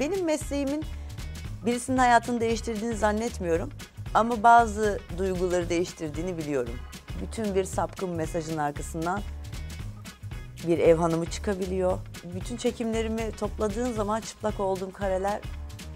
Benim 0.00 0.24
mesleğimin 0.24 0.84
birisinin 1.66 1.98
hayatını 1.98 2.40
değiştirdiğini 2.40 2.96
zannetmiyorum. 2.96 3.70
Ama 4.14 4.42
bazı 4.42 5.00
duyguları 5.18 5.68
değiştirdiğini 5.68 6.38
biliyorum. 6.38 6.74
Bütün 7.22 7.54
bir 7.54 7.64
sapkın 7.64 8.10
mesajın 8.10 8.58
arkasından 8.58 9.20
bir 10.66 10.78
ev 10.78 10.96
hanımı 10.96 11.26
çıkabiliyor. 11.26 11.98
Bütün 12.34 12.56
çekimlerimi 12.56 13.32
topladığın 13.32 13.92
zaman 13.92 14.20
çıplak 14.20 14.60
olduğum 14.60 14.92
kareler, 14.92 15.40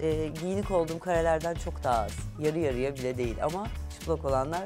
e, 0.01 0.29
giyinik 0.41 0.71
olduğum 0.71 0.99
karelerden 0.99 1.55
çok 1.55 1.85
daha 1.85 2.03
az. 2.03 2.13
Yarı 2.39 2.59
yarıya 2.59 2.95
bile 2.95 3.19
değil 3.19 3.45
ama 3.45 3.67
çıplak 3.91 4.25
olanlar 4.25 4.63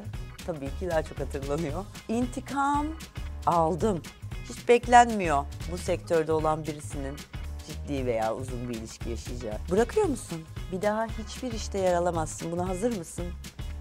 tabii 0.46 0.70
ki 0.80 0.88
daha 0.90 1.02
çok 1.02 1.20
hatırlanıyor. 1.20 1.84
İntikam 2.08 2.86
aldım. 3.46 4.02
Hiç 4.48 4.68
beklenmiyor 4.68 5.44
bu 5.72 5.78
sektörde 5.78 6.32
olan 6.32 6.66
birisinin 6.66 7.16
ciddi 7.68 8.06
veya 8.06 8.34
uzun 8.34 8.68
bir 8.68 8.74
ilişki 8.74 9.10
yaşayacağı. 9.10 9.54
Bırakıyor 9.70 10.06
musun? 10.06 10.38
Bir 10.72 10.82
daha 10.82 11.06
hiçbir 11.06 11.52
işte 11.52 11.78
yer 11.78 11.94
alamazsın. 11.94 12.52
Buna 12.52 12.68
hazır 12.68 12.96
mısın? 12.98 13.24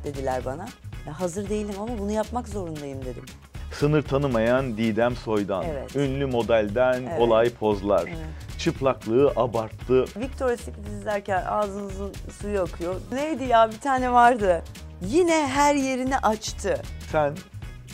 Dediler 0.04 0.46
bana. 0.46 0.68
Ya 1.08 1.20
hazır 1.20 1.50
değilim 1.50 1.76
ama 1.80 1.98
bunu 2.00 2.12
yapmak 2.12 2.48
zorundayım 2.48 3.06
dedim. 3.06 3.26
Sınır 3.74 4.02
tanımayan 4.02 4.78
Didem 4.78 5.16
Soydan. 5.16 5.64
Evet. 5.66 5.96
Ünlü 5.96 6.26
modelden 6.26 7.04
Evet. 7.04 7.22
olay 7.22 7.50
pozlar. 7.50 8.04
Evet. 8.08 8.18
Çıplaklığı 8.58 9.34
abarttı. 9.36 10.06
Victoria's 10.18 10.60
Secret 10.62 10.88
izlerken 10.88 11.46
ağzınızın 11.46 12.14
suyu 12.42 12.62
akıyor. 12.62 12.96
Neydi 13.12 13.44
ya 13.44 13.72
bir 13.72 13.80
tane 13.80 14.12
vardı. 14.12 14.64
Yine 15.02 15.48
her 15.48 15.76
yerini 15.76 16.18
açtı. 16.18 16.82
Sen 17.12 17.36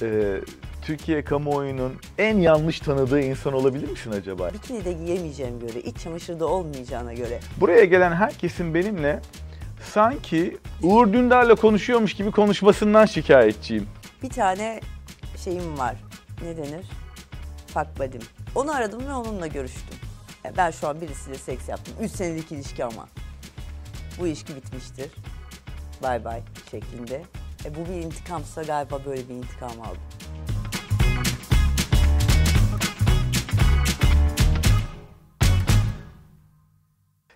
e, 0.01 0.37
Türkiye 0.85 1.23
kamuoyunun 1.23 1.93
en 2.17 2.37
yanlış 2.37 2.79
tanıdığı 2.79 3.21
insan 3.21 3.53
olabilir 3.53 3.89
misin 3.89 4.11
acaba? 4.11 4.53
Bikini 4.53 4.85
de 4.85 4.93
giyemeyeceğim 4.93 5.59
göre, 5.59 5.79
iç 5.79 5.97
çamaşırda 5.97 6.47
olmayacağına 6.47 7.13
göre. 7.13 7.39
Buraya 7.57 7.85
gelen 7.85 8.11
herkesin 8.11 8.73
benimle 8.73 9.19
sanki 9.93 10.57
Uğur 10.81 11.13
Dündar'la 11.13 11.55
konuşuyormuş 11.55 12.13
gibi 12.13 12.31
konuşmasından 12.31 13.05
şikayetçiyim. 13.05 13.87
Bir 14.23 14.29
tane 14.29 14.79
şeyim 15.43 15.77
var. 15.77 15.95
Ne 16.43 16.57
denir? 16.57 16.85
Fuck 17.67 17.87
buddy'm. 17.99 18.21
Onu 18.55 18.75
aradım 18.75 19.07
ve 19.07 19.13
onunla 19.13 19.47
görüştüm. 19.47 19.95
Ben 20.57 20.71
şu 20.71 20.87
an 20.87 21.01
birisiyle 21.01 21.37
seks 21.37 21.69
yaptım. 21.69 21.93
3 22.01 22.11
senelik 22.11 22.51
ilişki 22.51 22.85
ama. 22.85 23.07
Bu 24.19 24.27
ilişki 24.27 24.55
bitmiştir. 24.55 25.11
Bay 26.03 26.25
bay 26.25 26.41
şeklinde. 26.71 27.21
E 27.65 27.75
bu 27.75 27.89
bir 27.89 28.05
intikamsa 28.05 28.63
galiba 28.63 28.99
böyle 29.05 29.29
bir 29.29 29.33
intikam 29.33 29.71
aldım. 29.71 30.01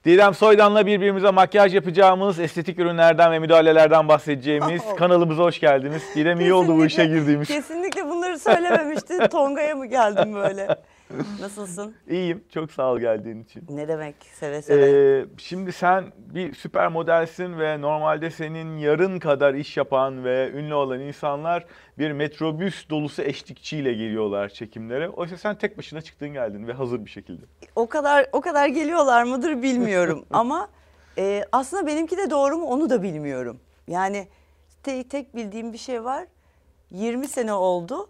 Didem 0.07 0.33
Soydan'la 0.33 0.85
birbirimize 0.85 1.31
makyaj 1.31 1.75
yapacağımız, 1.75 2.39
estetik 2.39 2.79
ürünlerden 2.79 3.31
ve 3.31 3.39
müdahalelerden 3.39 4.07
bahsedeceğimiz 4.07 4.81
Oh. 4.91 4.95
kanalımıza 4.95 5.43
hoş 5.43 5.59
geldiniz. 5.59 6.01
Didem 6.15 6.39
iyi 6.39 6.53
oldu 6.53 6.77
bu 6.77 6.85
işe 6.85 7.05
girdiğimiz. 7.05 7.47
Kesinlikle 7.47 8.09
bunları 8.09 8.39
söylememiştin. 8.39 9.27
Tonga'ya 9.31 9.75
mı 9.75 9.85
geldin 9.85 10.35
böyle? 10.35 10.67
Nasılsın? 11.41 11.95
İyiyim, 12.07 12.43
çok 12.53 12.71
sağ 12.71 12.91
ol 12.91 12.99
geldiğin 12.99 13.43
için. 13.43 13.63
Ne 13.69 13.87
demek? 13.87 14.15
Seve 14.33 14.61
seve. 14.61 14.85
Ee, 15.19 15.25
şimdi 15.37 15.71
sen 15.71 16.05
bir 16.17 16.53
süper 16.53 16.87
modelsin 16.87 17.59
ve 17.59 17.81
normalde 17.81 18.31
senin 18.31 18.77
yarın 18.77 19.19
kadar 19.19 19.53
iş 19.53 19.77
yapan 19.77 20.23
ve 20.23 20.51
ünlü 20.51 20.73
olan 20.73 20.99
insanlar 20.99 21.65
bir 21.97 22.11
metrobüs 22.11 22.89
dolusu 22.89 23.21
eşlikçiyle 23.21 23.93
geliyorlar 23.93 24.49
çekimlere. 24.49 25.09
Oysa 25.09 25.37
sen 25.37 25.55
tek 25.55 25.77
başına 25.77 26.01
çıktın 26.01 26.29
geldin 26.29 26.67
ve 26.67 26.73
hazır 26.73 27.05
bir 27.05 27.09
şekilde. 27.09 27.45
O 27.75 27.87
kadar 27.89 28.27
o 28.31 28.41
kadar 28.41 28.67
geliyorlar 28.67 29.23
mıdır 29.23 29.61
bilmiyorum 29.61 30.25
ama 30.31 30.69
e, 31.17 31.43
aslında 31.51 31.87
benimki 31.87 32.17
de 32.17 32.29
doğru 32.29 32.57
mu 32.57 32.65
onu 32.65 32.89
da 32.89 33.03
bilmiyorum. 33.03 33.59
Yani 33.87 34.27
te- 34.83 35.07
tek 35.07 35.35
bildiğim 35.35 35.73
bir 35.73 35.77
şey 35.77 36.03
var. 36.03 36.25
20 36.91 37.27
sene 37.27 37.53
oldu. 37.53 38.09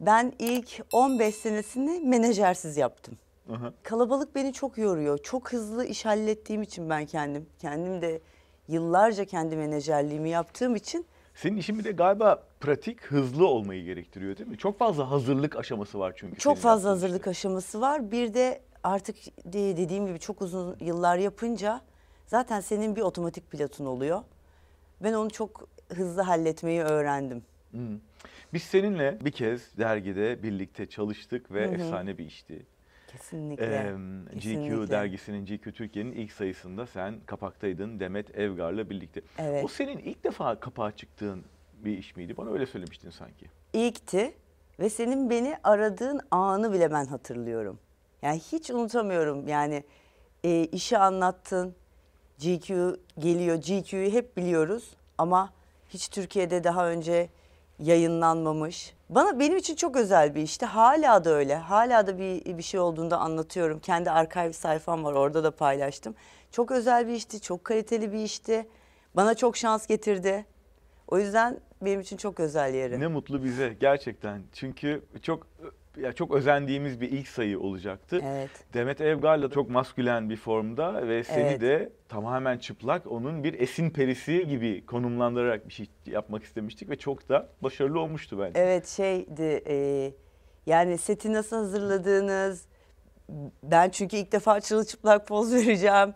Ben 0.00 0.32
ilk 0.38 0.82
15 0.92 1.34
senesini 1.34 2.00
menajersiz 2.00 2.76
yaptım. 2.76 3.14
Aha. 3.52 3.72
Kalabalık 3.82 4.34
beni 4.34 4.52
çok 4.52 4.78
yoruyor. 4.78 5.18
Çok 5.18 5.52
hızlı 5.52 5.84
iş 5.84 6.04
hallettiğim 6.06 6.62
için 6.62 6.90
ben 6.90 7.06
kendim. 7.06 7.46
Kendim 7.58 8.02
de 8.02 8.20
yıllarca 8.68 9.24
kendi 9.24 9.56
menajerliğimi 9.56 10.30
yaptığım 10.30 10.76
için 10.76 11.06
Senin 11.34 11.56
işin 11.56 11.78
bir 11.78 11.84
de 11.84 11.92
galiba 11.92 12.42
pratik, 12.60 13.02
hızlı 13.02 13.46
olmayı 13.46 13.84
gerektiriyor 13.84 14.36
değil 14.36 14.48
mi? 14.50 14.58
Çok 14.58 14.78
fazla 14.78 15.10
hazırlık 15.10 15.56
aşaması 15.56 15.98
var 15.98 16.12
çünkü. 16.16 16.38
Çok 16.38 16.56
fazla 16.56 16.90
hazırlık 16.90 17.20
işte. 17.20 17.30
aşaması 17.30 17.80
var. 17.80 18.10
Bir 18.10 18.34
de 18.34 18.60
artık 18.84 19.16
de- 19.44 19.76
dediğim 19.76 20.06
gibi 20.06 20.18
çok 20.18 20.42
uzun 20.42 20.76
yıllar 20.80 21.16
yapınca 21.18 21.80
zaten 22.26 22.60
senin 22.60 22.96
bir 22.96 23.00
otomatik 23.00 23.50
pilotun 23.50 23.86
oluyor. 23.86 24.22
Ben 25.02 25.12
onu 25.12 25.30
çok 25.30 25.68
hızlı 25.88 26.22
halletmeyi 26.22 26.80
öğrendim. 26.80 27.42
Hı. 27.72 27.98
Biz 28.54 28.62
seninle 28.62 29.18
bir 29.24 29.30
kez 29.30 29.78
dergide 29.78 30.42
birlikte 30.42 30.86
çalıştık 30.86 31.52
ve 31.52 31.62
efsane 31.62 32.18
bir 32.18 32.26
işti. 32.26 32.66
Kesinlikle. 33.12 33.64
Ee, 33.64 33.92
GQ 34.32 34.40
kesinlikle. 34.40 34.90
dergisinin 34.90 35.46
GQ 35.46 35.72
Türkiye'nin 35.72 36.12
ilk 36.12 36.32
sayısında 36.32 36.86
sen 36.86 37.20
kapaktaydın 37.26 38.00
Demet 38.00 38.38
Evgar'la 38.38 38.90
birlikte. 38.90 39.20
Evet. 39.38 39.64
O 39.64 39.68
senin 39.68 39.98
ilk 39.98 40.24
defa 40.24 40.60
kapağa 40.60 40.92
çıktığın 40.96 41.44
bir 41.84 41.98
iş 41.98 42.16
miydi? 42.16 42.36
Bana 42.36 42.50
öyle 42.50 42.66
söylemiştin 42.66 43.10
sanki. 43.10 43.46
İlkti 43.72 44.34
ve 44.80 44.90
senin 44.90 45.30
beni 45.30 45.56
aradığın 45.64 46.20
anı 46.30 46.72
bile 46.72 46.92
ben 46.92 47.04
hatırlıyorum. 47.04 47.78
Yani 48.22 48.38
hiç 48.38 48.70
unutamıyorum 48.70 49.48
yani 49.48 49.84
e, 50.44 50.64
işi 50.64 50.98
anlattın, 50.98 51.74
GQ 52.38 52.96
geliyor, 53.18 53.56
GQ'yu 53.56 54.12
hep 54.12 54.36
biliyoruz 54.36 54.96
ama 55.18 55.52
hiç 55.88 56.08
Türkiye'de 56.08 56.64
daha 56.64 56.90
önce 56.90 57.28
yayınlanmamış. 57.80 58.94
Bana 59.08 59.38
benim 59.38 59.56
için 59.56 59.76
çok 59.76 59.96
özel 59.96 60.34
bir 60.34 60.42
işti. 60.42 60.66
Hala 60.66 61.24
da 61.24 61.30
öyle. 61.30 61.56
Hala 61.56 62.06
da 62.06 62.18
bir 62.18 62.58
bir 62.58 62.62
şey 62.62 62.80
olduğunda 62.80 63.18
anlatıyorum. 63.18 63.80
Kendi 63.80 64.10
arşiv 64.10 64.52
sayfam 64.52 65.04
var. 65.04 65.12
Orada 65.12 65.44
da 65.44 65.50
paylaştım. 65.50 66.14
Çok 66.52 66.70
özel 66.70 67.06
bir 67.06 67.12
işti. 67.12 67.40
Çok 67.40 67.64
kaliteli 67.64 68.12
bir 68.12 68.18
işti. 68.18 68.68
Bana 69.16 69.34
çok 69.34 69.56
şans 69.56 69.86
getirdi. 69.86 70.46
O 71.08 71.18
yüzden 71.18 71.60
benim 71.82 72.00
için 72.00 72.16
çok 72.16 72.40
özel 72.40 72.74
yeri. 72.74 73.00
Ne 73.00 73.06
mutlu 73.06 73.44
bize 73.44 73.76
gerçekten. 73.80 74.42
Çünkü 74.52 75.02
çok 75.22 75.46
ya 75.96 76.12
çok 76.12 76.34
özendiğimiz 76.34 77.00
bir 77.00 77.10
ilk 77.12 77.28
sayı 77.28 77.60
olacaktı. 77.60 78.20
Evet. 78.24 78.50
Demet 78.74 79.00
Evgar'la 79.00 79.50
çok 79.50 79.70
maskülen 79.70 80.30
bir 80.30 80.36
formda 80.36 81.08
ve 81.08 81.24
seni 81.24 81.42
Evet. 81.48 81.60
de 81.60 81.92
tamamen 82.08 82.58
çıplak 82.58 83.06
onun 83.06 83.44
bir 83.44 83.60
esin 83.60 83.90
perisi 83.90 84.46
gibi 84.48 84.86
konumlandırarak 84.86 85.68
bir 85.68 85.72
şey 85.72 85.86
yapmak 86.06 86.44
istemiştik 86.44 86.90
ve 86.90 86.96
çok 86.96 87.28
da 87.28 87.48
başarılı 87.62 88.00
olmuştu 88.00 88.38
bence. 88.40 88.60
Evet 88.60 88.86
şeydi 88.88 89.62
e, 89.66 90.12
yani 90.66 90.98
seti 90.98 91.32
nasıl 91.32 91.56
hazırladığınız 91.56 92.66
ben 93.62 93.90
çünkü 93.90 94.16
ilk 94.16 94.32
defa 94.32 94.60
çırılçıplak 94.60 95.26
poz 95.28 95.54
vereceğim. 95.66 96.14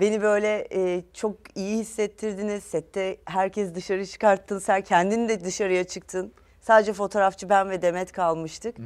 Beni 0.00 0.22
böyle 0.22 0.68
e, 0.74 1.02
çok 1.14 1.36
iyi 1.54 1.78
hissettirdiniz. 1.78 2.64
Sette 2.64 3.16
herkes 3.24 3.74
dışarı 3.74 4.06
çıkarttın. 4.06 4.58
Sen 4.58 4.80
kendin 4.82 5.28
de 5.28 5.44
dışarıya 5.44 5.84
çıktın. 5.84 6.32
Sadece 6.62 6.92
fotoğrafçı 6.92 7.48
ben 7.48 7.70
ve 7.70 7.82
Demet 7.82 8.12
kalmıştık. 8.12 8.76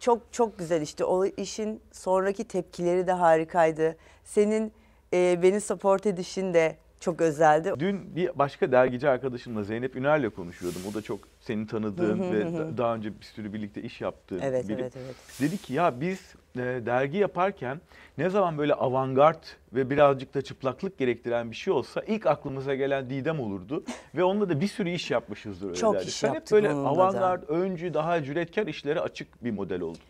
Çok 0.00 0.32
çok 0.32 0.58
güzel 0.58 0.82
işte. 0.82 1.04
O 1.04 1.24
işin 1.26 1.80
sonraki 1.92 2.44
tepkileri 2.44 3.06
de 3.06 3.12
harikaydı. 3.12 3.96
Senin 4.24 4.72
e, 5.12 5.42
beni 5.42 5.60
support 5.60 6.06
edişin 6.06 6.54
de 6.54 6.76
çok 7.02 7.20
özeldi. 7.20 7.72
Dün 7.78 8.16
bir 8.16 8.38
başka 8.38 8.72
dergici 8.72 9.08
arkadaşımla 9.08 9.62
Zeynep 9.62 9.96
Üner'le 9.96 10.30
konuşuyordum. 10.30 10.80
O 10.90 10.94
da 10.94 11.02
çok 11.02 11.20
senin 11.40 11.66
tanıdığın 11.66 12.32
ve 12.32 12.58
da- 12.58 12.78
daha 12.78 12.94
önce 12.94 13.20
bir 13.20 13.24
sürü 13.24 13.52
birlikte 13.52 13.82
iş 13.82 14.00
yaptığın 14.00 14.38
Evet 14.40 14.68
biri. 14.68 14.80
evet 14.82 14.92
evet. 14.96 15.14
Dedi 15.40 15.58
ki 15.58 15.72
ya 15.74 16.00
biz 16.00 16.34
e, 16.56 16.58
dergi 16.60 17.18
yaparken 17.18 17.80
ne 18.18 18.30
zaman 18.30 18.58
böyle 18.58 18.74
avantgard 18.74 19.42
ve 19.72 19.90
birazcık 19.90 20.34
da 20.34 20.42
çıplaklık 20.42 20.98
gerektiren 20.98 21.50
bir 21.50 21.56
şey 21.56 21.72
olsa 21.72 22.00
ilk 22.06 22.26
aklımıza 22.26 22.74
gelen 22.74 23.10
Didem 23.10 23.40
olurdu. 23.40 23.84
ve 24.14 24.24
onunla 24.24 24.48
da 24.48 24.60
bir 24.60 24.68
sürü 24.68 24.90
iş 24.90 25.10
yapmışızdır 25.10 25.66
öyle 25.66 25.76
Çok 25.78 25.94
derdi. 25.94 26.08
iş 26.08 26.14
Sen 26.14 26.28
hep 26.28 26.34
yaptık 26.34 26.52
böyle 26.52 26.70
onunla 26.70 26.84
da. 26.84 26.88
avantgard, 26.88 27.42
öncü, 27.48 27.94
daha 27.94 28.22
cüretkar 28.22 28.66
işlere 28.66 29.00
açık 29.00 29.44
bir 29.44 29.50
model 29.50 29.80
oldun. 29.80 30.00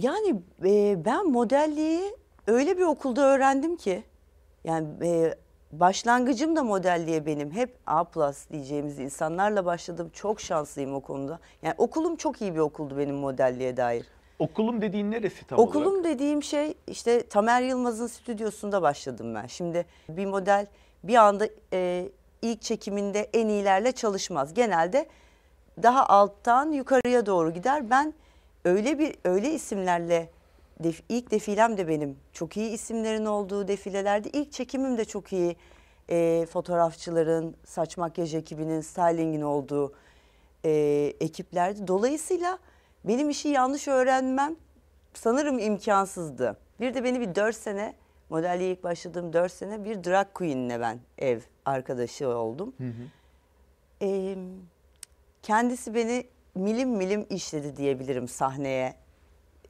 Yani 0.00 0.42
e, 0.64 1.04
ben 1.04 1.26
modelliği 1.30 2.02
öyle 2.46 2.76
bir 2.78 2.82
okulda 2.82 3.20
öğrendim 3.34 3.76
ki 3.76 4.02
yani 4.64 4.88
e, 5.02 5.34
başlangıcım 5.80 6.56
da 6.56 6.62
modelliğe 6.62 7.26
benim 7.26 7.50
hep 7.50 7.76
A 7.86 8.04
plus 8.04 8.48
diyeceğimiz 8.50 8.98
insanlarla 8.98 9.64
başladım. 9.64 10.10
Çok 10.12 10.40
şanslıyım 10.40 10.94
o 10.94 11.00
konuda. 11.00 11.38
Yani 11.62 11.74
okulum 11.78 12.16
çok 12.16 12.42
iyi 12.42 12.54
bir 12.54 12.58
okuldu 12.60 12.98
benim 12.98 13.14
modelliğe 13.16 13.76
dair. 13.76 14.06
Okulum 14.38 14.82
dediğin 14.82 15.10
neresi 15.10 15.46
tam 15.46 15.58
Okulum 15.58 15.86
olarak? 15.92 16.04
dediğim 16.04 16.42
şey 16.42 16.74
işte 16.86 17.28
Tamer 17.28 17.62
Yılmaz'ın 17.62 18.06
stüdyosunda 18.06 18.82
başladım 18.82 19.34
ben. 19.34 19.46
Şimdi 19.46 19.86
bir 20.08 20.26
model 20.26 20.66
bir 21.04 21.14
anda 21.14 21.48
e, 21.72 22.08
ilk 22.42 22.62
çekiminde 22.62 23.30
en 23.32 23.48
iyilerle 23.48 23.92
çalışmaz. 23.92 24.54
Genelde 24.54 25.06
daha 25.82 26.06
alttan 26.06 26.72
yukarıya 26.72 27.26
doğru 27.26 27.50
gider. 27.54 27.90
Ben 27.90 28.14
öyle 28.64 28.98
bir 28.98 29.14
öyle 29.24 29.50
isimlerle 29.50 30.30
def- 30.82 31.02
ilk 31.08 31.30
defilem 31.30 31.76
de 31.76 31.88
benim 31.88 32.16
çok 32.32 32.56
iyi 32.56 32.70
isimlerin 32.70 33.24
olduğu 33.24 33.68
defilelerdi. 33.68 34.28
İlk 34.32 34.52
çekimim 34.52 34.98
de 34.98 35.04
çok 35.04 35.32
iyi 35.32 35.56
e, 36.10 36.46
fotoğrafçıların, 36.50 37.56
saç 37.64 37.96
makyaj 37.96 38.34
ekibinin, 38.34 38.80
stylingin 38.80 39.42
olduğu 39.42 39.92
e, 40.64 40.70
ekiplerdi. 41.20 41.86
Dolayısıyla 41.88 42.58
benim 43.04 43.30
işi 43.30 43.48
yanlış 43.48 43.88
öğrenmem 43.88 44.56
sanırım 45.14 45.58
imkansızdı. 45.58 46.56
Bir 46.80 46.94
de 46.94 47.04
beni 47.04 47.20
bir 47.20 47.34
dört 47.34 47.56
sene, 47.56 47.94
modelliğe 48.30 48.70
ilk 48.70 48.84
başladığım 48.84 49.32
dört 49.32 49.52
sene 49.52 49.84
bir 49.84 50.04
drag 50.04 50.26
queen'le 50.34 50.80
ben 50.80 50.98
ev 51.18 51.40
arkadaşı 51.64 52.28
oldum. 52.28 52.74
E, 54.02 54.36
kendisi 55.42 55.94
beni 55.94 56.26
milim 56.54 56.90
milim 56.90 57.26
işledi 57.30 57.76
diyebilirim 57.76 58.28
sahneye, 58.28 58.94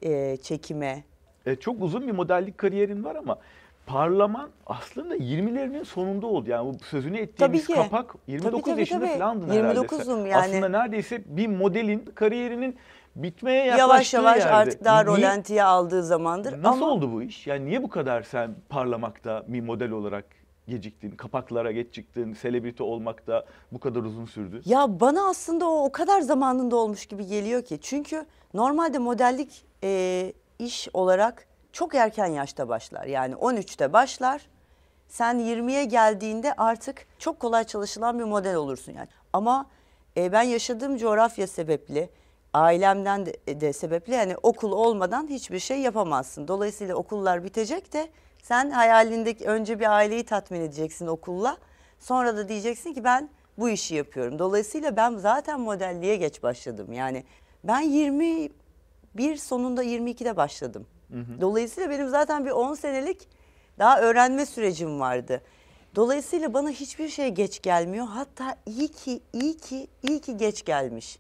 e, 0.05 0.37
çekime. 0.37 1.05
E, 1.47 1.57
çok 1.57 1.83
uzun 1.83 2.07
bir 2.07 2.13
modellik 2.13 2.59
kariyerin 2.59 3.05
var 3.05 3.15
ama 3.17 3.39
parlaman 3.87 4.51
aslında 4.67 5.17
20'lerinin 5.17 5.85
sonunda 5.85 6.27
oldu. 6.27 6.51
Yani 6.51 6.75
bu 6.75 6.85
sözünü 6.85 7.19
ettiğimiz 7.19 7.67
Tabii 7.67 7.75
ki. 7.77 7.83
kapak 7.83 8.15
29 8.27 8.61
Tabii, 8.63 8.71
tabii, 8.71 8.81
yaşında 8.81 9.01
tabii. 9.07 9.19
falandın 9.19 9.49
herhalde. 9.51 9.79
29'um 9.81 10.27
yani. 10.27 10.37
Aslında 10.37 10.69
neredeyse 10.69 11.23
bir 11.27 11.47
modelin 11.47 12.05
kariyerinin 12.15 12.77
bitmeye 13.17 13.65
Yavaş 13.67 13.79
yaklaştığı 13.79 14.17
yavaş 14.17 14.39
yerde. 14.39 14.51
artık 14.53 14.85
daha 14.85 15.03
Niye- 15.03 15.17
rolantiye 15.17 15.65
aldığı 15.65 16.03
zamandır. 16.03 16.63
Nasıl 16.63 16.83
Ama 16.83 16.93
oldu 16.93 17.13
bu 17.13 17.23
iş? 17.23 17.47
Yani 17.47 17.65
niye 17.67 17.83
bu 17.83 17.89
kadar 17.89 18.23
sen 18.23 18.51
parlamakta 18.69 19.45
bir 19.49 19.61
model 19.61 19.91
olarak 19.91 20.25
geciktin, 20.69 21.11
kapaklara 21.11 21.73
geç 21.73 21.95
çıktın, 21.95 22.33
selebriti 22.33 22.83
olmakta 22.83 23.45
bu 23.73 23.81
kadar 23.81 24.01
uzun 24.01 24.27
sürdü? 24.27 24.63
Ya 24.65 25.01
bana 25.01 25.29
aslında 25.29 25.71
o 25.71 25.85
o 25.85 25.93
kadar 25.93 26.21
zamanında 26.21 26.77
olmuş 26.77 27.07
gibi 27.07 27.27
geliyor 27.27 27.63
ki. 27.63 27.79
Çünkü 27.83 28.27
normalde 28.55 28.99
modellik 28.99 29.65
e, 29.85 30.33
iş 30.59 30.89
olarak 30.93 31.47
çok 31.73 31.95
erken 31.95 32.27
yaşta 32.27 32.69
başlar. 32.69 33.07
Yani 33.07 33.35
13'te 33.35 33.93
başlar. 33.93 34.43
Sen 35.09 35.39
20'ye 35.39 35.85
geldiğinde 35.85 36.53
artık 36.53 37.07
çok 37.19 37.41
kolay 37.41 37.65
çalışılan 37.65 38.19
bir 38.19 38.25
model 38.25 38.55
olursun 38.55 38.93
yani. 38.93 39.09
Ama 39.33 39.67
e, 40.17 40.33
ben 40.33 40.43
yaşadığım 40.43 40.97
coğrafya 40.97 41.47
sebepli, 41.47 42.09
ailemden 42.53 43.27
de, 43.27 43.61
de 43.61 43.73
sebeple 43.73 44.15
yani 44.15 44.37
okul 44.43 44.73
olmadan 44.73 45.27
hiçbir 45.27 45.59
şey 45.59 45.79
yapamazsın. 45.81 46.49
Dolayısıyla 46.49 46.95
okullar 46.95 47.45
bitecek 47.45 47.93
de 47.93 48.09
sen 48.45 48.71
hayalindeki 48.71 49.45
önce 49.45 49.81
bir 49.81 49.97
aileyi 49.97 50.25
tatmin 50.25 50.61
edeceksin 50.61 51.07
okulla. 51.07 51.57
Sonra 52.01 52.37
da 52.37 52.49
diyeceksin 52.49 52.95
ki 52.95 53.05
ben 53.05 53.29
bu 53.59 53.69
işi 53.69 53.95
yapıyorum. 53.95 54.39
Dolayısıyla 54.39 54.97
ben 54.97 55.17
zaten 55.17 55.61
modelliğe 55.61 56.17
geç 56.17 56.43
başladım. 56.43 56.93
Yani 56.93 57.25
ben 57.65 57.81
21 57.81 59.37
sonunda 59.37 59.85
22'de 59.85 60.37
başladım. 60.37 60.87
Dolayısıyla 61.41 61.91
benim 61.91 62.09
zaten 62.09 62.45
bir 62.45 62.51
10 62.51 62.75
senelik 62.75 63.29
daha 63.79 64.01
öğrenme 64.01 64.47
sürecim 64.47 65.01
vardı. 65.01 65.43
Dolayısıyla 65.95 66.55
bana 66.55 66.71
hiçbir 66.71 67.09
şey 67.09 67.29
geç 67.29 67.63
gelmiyor. 67.63 68.07
Hatta 68.07 68.57
iyi 68.67 68.89
ki, 68.89 69.21
iyi 69.33 69.57
ki, 69.57 69.89
iyi 70.03 70.21
ki 70.21 70.37
geç 70.37 70.65
gelmiş. 70.65 71.19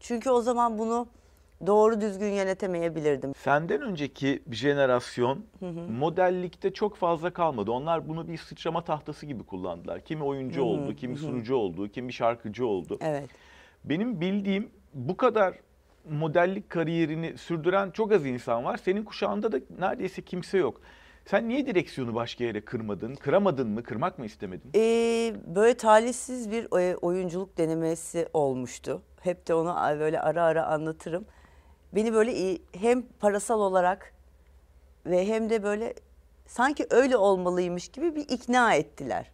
Çünkü 0.00 0.30
o 0.30 0.42
zaman 0.42 0.78
bunu 0.78 1.06
doğru 1.66 2.00
düzgün 2.00 2.32
yönetemeyebilirdim. 2.32 3.34
Senden 3.34 3.82
önceki 3.82 4.42
bir 4.46 4.56
jenerasyon 4.56 5.44
modellikte 5.98 6.72
çok 6.72 6.96
fazla 6.96 7.30
kalmadı. 7.30 7.70
Onlar 7.70 8.08
bunu 8.08 8.28
bir 8.28 8.38
sıçrama 8.38 8.84
tahtası 8.84 9.26
gibi 9.26 9.42
kullandılar. 9.42 10.00
Kimi 10.00 10.24
oyuncu 10.24 10.62
oldu, 10.62 10.96
kimi 10.96 11.16
sunucu 11.16 11.54
oldu, 11.56 11.88
kimi 11.88 12.12
şarkıcı 12.12 12.66
oldu. 12.66 12.98
Evet. 13.00 13.30
Benim 13.84 14.20
bildiğim 14.20 14.70
bu 14.94 15.16
kadar 15.16 15.54
modellik 16.10 16.70
kariyerini 16.70 17.38
sürdüren 17.38 17.90
çok 17.90 18.12
az 18.12 18.26
insan 18.26 18.64
var. 18.64 18.76
Senin 18.76 19.04
kuşağında 19.04 19.52
da 19.52 19.60
neredeyse 19.78 20.22
kimse 20.22 20.58
yok. 20.58 20.80
Sen 21.26 21.48
niye 21.48 21.66
direksiyonu 21.66 22.14
başka 22.14 22.44
yere 22.44 22.60
kırmadın? 22.60 23.14
Kıramadın 23.14 23.68
mı? 23.68 23.82
Kırmak 23.82 24.18
mı 24.18 24.26
istemedin? 24.26 24.70
Ee, 24.74 25.34
böyle 25.46 25.74
talihsiz 25.76 26.50
bir 26.50 26.80
e, 26.80 26.96
oyunculuk 26.96 27.58
denemesi 27.58 28.28
olmuştu. 28.32 29.02
Hep 29.20 29.48
de 29.48 29.54
onu 29.54 29.76
böyle 30.00 30.20
ara 30.20 30.42
ara 30.42 30.66
anlatırım. 30.66 31.24
Beni 31.94 32.14
böyle 32.14 32.34
iyi- 32.34 32.62
hem 32.72 33.02
parasal 33.02 33.60
olarak 33.60 34.14
ve 35.06 35.26
hem 35.28 35.50
de 35.50 35.62
böyle 35.62 35.94
sanki 36.46 36.86
öyle 36.90 37.16
olmalıymış 37.16 37.88
gibi 37.88 38.16
bir 38.16 38.28
ikna 38.28 38.74
ettiler. 38.74 39.30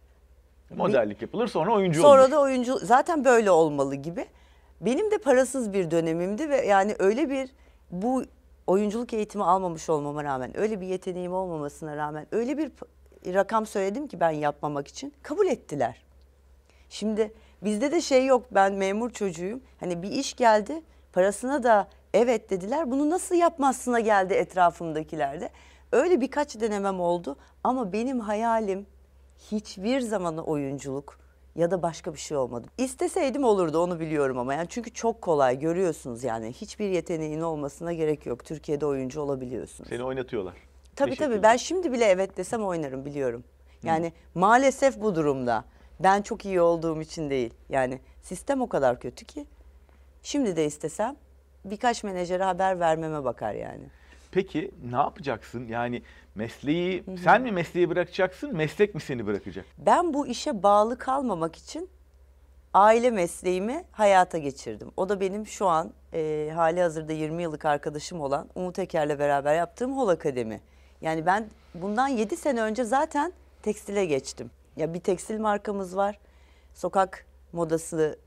Modellik 0.75 1.21
yapılır 1.21 1.47
sonra 1.47 1.73
oyuncu 1.73 1.99
olur. 2.01 2.07
Sonra 2.09 2.31
da 2.31 2.41
oyuncu 2.41 2.79
zaten 2.79 3.25
böyle 3.25 3.51
olmalı 3.51 3.95
gibi. 3.95 4.25
Benim 4.81 5.11
de 5.11 5.17
parasız 5.17 5.73
bir 5.73 5.91
dönemimdi 5.91 6.49
ve 6.49 6.65
yani 6.65 6.95
öyle 6.99 7.29
bir 7.29 7.49
bu 7.91 8.23
oyunculuk 8.67 9.13
eğitimi 9.13 9.43
almamış 9.43 9.89
olmama 9.89 10.23
rağmen, 10.23 10.57
öyle 10.57 10.81
bir 10.81 10.87
yeteneğim 10.87 11.33
olmamasına 11.33 11.95
rağmen 11.97 12.27
öyle 12.31 12.57
bir 12.57 12.71
rakam 13.33 13.65
söyledim 13.65 14.07
ki 14.07 14.19
ben 14.19 14.29
yapmamak 14.31 14.87
için 14.87 15.13
kabul 15.23 15.47
ettiler. 15.47 16.03
Şimdi 16.89 17.33
bizde 17.61 17.91
de 17.91 18.01
şey 18.01 18.25
yok 18.25 18.45
ben 18.51 18.73
memur 18.73 19.09
çocuğuyum. 19.09 19.61
Hani 19.79 20.01
bir 20.01 20.11
iş 20.11 20.33
geldi 20.33 20.81
parasına 21.13 21.63
da 21.63 21.87
evet 22.13 22.49
dediler. 22.49 22.91
Bunu 22.91 23.09
nasıl 23.09 23.35
yapmazsına 23.35 23.99
geldi 23.99 24.33
etrafımdakiler 24.33 25.41
de. 25.41 25.49
Öyle 25.91 26.21
birkaç 26.21 26.59
denemem 26.59 26.99
oldu 26.99 27.37
ama 27.63 27.93
benim 27.93 28.19
hayalim 28.19 28.85
hiçbir 29.51 30.01
zaman 30.01 30.37
oyunculuk 30.37 31.19
ya 31.55 31.71
da 31.71 31.81
başka 31.81 32.13
bir 32.13 32.19
şey 32.19 32.37
olmadı. 32.37 32.67
İsteseydim 32.77 33.43
olurdu 33.43 33.79
onu 33.83 33.99
biliyorum 33.99 34.37
ama 34.37 34.53
yani 34.53 34.67
çünkü 34.69 34.93
çok 34.93 35.21
kolay 35.21 35.59
görüyorsunuz 35.59 36.23
yani 36.23 36.53
hiçbir 36.53 36.89
yeteneğin 36.89 37.41
olmasına 37.41 37.93
gerek 37.93 38.25
yok. 38.25 38.45
Türkiye'de 38.45 38.85
oyuncu 38.85 39.21
olabiliyorsunuz. 39.21 39.89
Seni 39.89 40.03
oynatıyorlar. 40.03 40.55
Tabii 40.95 41.15
tabii 41.15 41.19
şekilde. 41.19 41.43
ben 41.43 41.57
şimdi 41.57 41.91
bile 41.91 42.05
evet 42.05 42.37
desem 42.37 42.63
oynarım 42.63 43.05
biliyorum. 43.05 43.43
Yani 43.83 44.13
maalesef 44.35 45.01
bu 45.01 45.15
durumda. 45.15 45.65
Ben 45.99 46.21
çok 46.21 46.45
iyi 46.45 46.61
olduğum 46.61 47.01
için 47.01 47.29
değil. 47.29 47.53
Yani 47.69 47.99
sistem 48.21 48.61
o 48.61 48.69
kadar 48.69 48.99
kötü 48.99 49.25
ki. 49.25 49.45
Şimdi 50.23 50.55
de 50.55 50.65
istesem 50.65 51.15
birkaç 51.65 52.03
menajere 52.03 52.43
haber 52.43 52.79
vermeme 52.79 53.23
bakar 53.23 53.53
yani. 53.53 53.83
Peki 54.31 54.71
ne 54.91 54.95
yapacaksın? 54.95 55.67
Yani 55.67 56.01
mesleği 56.35 57.03
sen 57.23 57.41
mi 57.41 57.51
mesleği 57.51 57.89
bırakacaksın, 57.89 58.55
meslek 58.55 58.95
mi 58.95 59.01
seni 59.01 59.25
bırakacak? 59.25 59.65
Ben 59.77 60.13
bu 60.13 60.27
işe 60.27 60.63
bağlı 60.63 60.97
kalmamak 60.97 61.55
için 61.55 61.89
aile 62.73 63.11
mesleğimi 63.11 63.83
hayata 63.91 64.37
geçirdim. 64.37 64.91
O 64.97 65.09
da 65.09 65.19
benim 65.19 65.47
şu 65.47 65.67
an 65.67 65.93
e, 66.13 66.51
hali 66.55 66.81
hazırda 66.81 67.13
20 67.13 67.43
yıllık 67.43 67.65
arkadaşım 67.65 68.21
olan 68.21 68.47
Umut 68.55 68.79
Eker'le 68.79 69.19
beraber 69.19 69.55
yaptığım 69.55 69.97
Hol 69.97 70.07
Akademi. 70.07 70.61
Yani 71.01 71.25
ben 71.25 71.49
bundan 71.73 72.07
7 72.07 72.37
sene 72.37 72.61
önce 72.61 72.83
zaten 72.83 73.33
tekstile 73.63 74.05
geçtim. 74.05 74.51
Ya 74.77 74.93
bir 74.93 74.99
tekstil 74.99 75.39
markamız 75.39 75.97
var. 75.97 76.19
Sokak 76.73 77.25
modası 77.53 78.19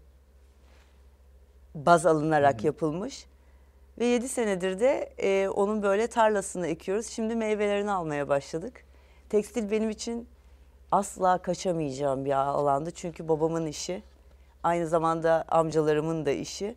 baz 1.75 2.07
alınarak 2.07 2.65
yapılmış. 2.65 3.27
Ve 3.99 4.05
7 4.05 4.29
senedir 4.29 4.81
de 4.81 5.13
e, 5.19 5.49
onun 5.49 5.83
böyle 5.83 6.07
tarlasını 6.07 6.67
ekiyoruz. 6.67 7.07
Şimdi 7.07 7.37
meyvelerini 7.37 7.91
almaya 7.91 8.29
başladık. 8.29 8.85
Tekstil 9.29 9.71
benim 9.71 9.91
için 9.91 10.29
asla 10.93 11.39
kaçamayacağım 11.39 12.25
bir 12.25 12.33
alandı. 12.33 12.91
Çünkü 12.91 13.29
babamın 13.29 13.67
işi. 13.67 14.03
Aynı 14.63 14.87
zamanda 14.87 15.45
amcalarımın 15.49 16.27
da 16.27 16.31
işi. 16.31 16.77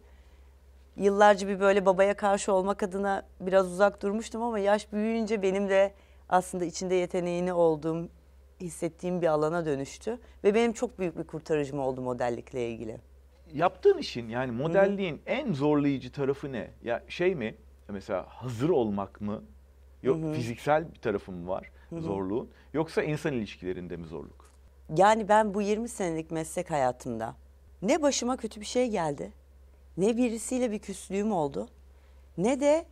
Yıllarca 0.96 1.48
bir 1.48 1.60
böyle 1.60 1.86
babaya 1.86 2.14
karşı 2.14 2.54
olmak 2.54 2.84
adına 2.84 3.24
biraz 3.40 3.68
uzak 3.72 4.02
durmuştum 4.02 4.42
ama 4.42 4.60
yaş 4.60 4.94
büyüyünce 4.94 5.42
benim 5.42 5.70
de 5.70 5.94
aslında 6.30 6.66
içinde 6.66 6.96
yeteneğini 6.96 7.54
olduğum, 7.54 8.10
hissettiğim 8.62 9.22
bir 9.22 9.28
alana 9.28 9.66
dönüştü. 9.66 10.20
Ve 10.44 10.54
benim 10.54 10.74
çok 10.74 11.00
büyük 11.00 11.18
bir 11.18 11.24
kurtarıcım 11.24 11.80
oldu 11.80 12.02
modellikle 12.02 12.70
ilgili. 12.70 12.98
Yaptığın 13.54 13.98
işin 13.98 14.30
yani 14.30 14.52
modelliğin 14.52 15.22
en 15.26 15.54
zorlayıcı 15.54 16.12
tarafı 16.12 16.52
ne? 16.52 16.72
Ya 16.84 17.04
şey 17.08 17.36
mi? 17.36 17.56
Mesela 17.90 18.26
hazır 18.30 18.70
olmak 18.70 19.22
mı? 19.22 19.44
Yok 20.04 20.36
fiziksel 20.36 20.94
bir 20.94 21.00
tarafı 21.00 21.32
mı 21.32 21.48
var 21.48 21.72
zorluğun? 21.92 22.50
Yoksa 22.74 23.04
insan 23.04 23.34
ilişkilerinde 23.34 23.98
mi 23.98 24.06
zorluk? 24.06 24.52
Yani 24.98 25.30
ben 25.30 25.54
bu 25.54 25.62
20 25.62 25.90
senelik 25.90 26.32
meslek 26.32 26.72
hayatımda 26.72 27.36
ne 27.82 28.02
başıma 28.02 28.38
kötü 28.38 28.62
bir 28.62 28.66
şey 28.66 28.90
geldi, 28.90 29.34
ne 29.98 30.18
birisiyle 30.18 30.72
bir 30.72 30.80
küslüğüm 30.80 31.32
oldu, 31.32 31.68
ne 32.38 32.60
de 32.60 32.86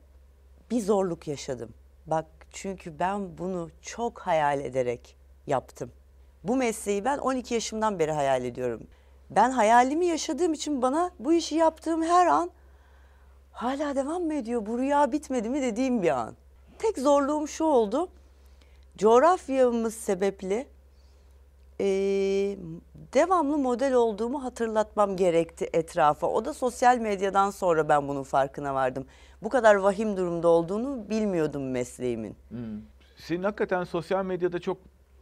bir 0.71 0.81
zorluk 0.81 1.27
yaşadım. 1.27 1.69
Bak 2.05 2.25
çünkü 2.51 2.99
ben 2.99 3.37
bunu 3.37 3.69
çok 3.81 4.19
hayal 4.19 4.59
ederek 4.59 5.15
yaptım. 5.47 5.91
Bu 6.43 6.55
mesleği 6.55 7.05
ben 7.05 7.17
12 7.17 7.53
yaşımdan 7.53 7.99
beri 7.99 8.11
hayal 8.11 8.43
ediyorum. 8.43 8.87
Ben 9.29 9.51
hayalimi 9.51 10.05
yaşadığım 10.05 10.53
için 10.53 10.81
bana 10.81 11.11
bu 11.19 11.33
işi 11.33 11.55
yaptığım 11.55 12.03
her 12.03 12.27
an 12.27 12.51
hala 13.51 13.95
devam 13.95 14.23
mı 14.23 14.33
ediyor, 14.33 14.65
bu 14.65 14.79
rüya 14.79 15.11
bitmedi 15.11 15.49
mi 15.49 15.61
dediğim 15.61 16.01
bir 16.01 16.09
an. 16.09 16.35
Tek 16.79 16.97
zorluğum 16.97 17.47
şu 17.47 17.63
oldu, 17.63 18.09
coğrafyamız 18.97 19.95
sebepli 19.95 20.67
e, 21.79 21.85
devamlı 23.13 23.57
model 23.57 23.93
olduğumu 23.93 24.43
hatırlatmam 24.43 25.15
gerekti 25.15 25.69
etrafa. 25.73 26.27
O 26.27 26.45
da 26.45 26.53
sosyal 26.53 26.97
medyadan 26.97 27.49
sonra 27.49 27.89
ben 27.89 28.07
bunun 28.07 28.23
farkına 28.23 28.73
vardım. 28.73 29.05
Bu 29.41 29.49
kadar 29.49 29.75
vahim 29.75 30.17
durumda 30.17 30.47
olduğunu 30.47 31.09
bilmiyordum 31.09 31.71
mesleğimin. 31.71 32.35
Senin 33.17 33.43
hakikaten 33.43 33.83
sosyal 33.83 34.25
medyada 34.25 34.59
çok 34.59 34.77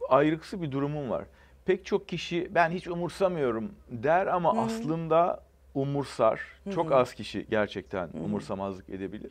ayrıksı 0.08 0.62
bir 0.62 0.72
durumun 0.72 1.10
var. 1.10 1.24
Pek 1.64 1.86
çok 1.86 2.08
kişi 2.08 2.48
ben 2.54 2.70
hiç 2.70 2.88
umursamıyorum 2.88 3.72
der 3.90 4.26
ama 4.26 4.64
aslında 4.64 5.40
umursar. 5.74 6.40
Çok 6.74 6.92
az 6.92 7.14
kişi 7.14 7.46
gerçekten 7.50 8.08
umursamazlık 8.24 8.88
edebilir. 8.90 9.30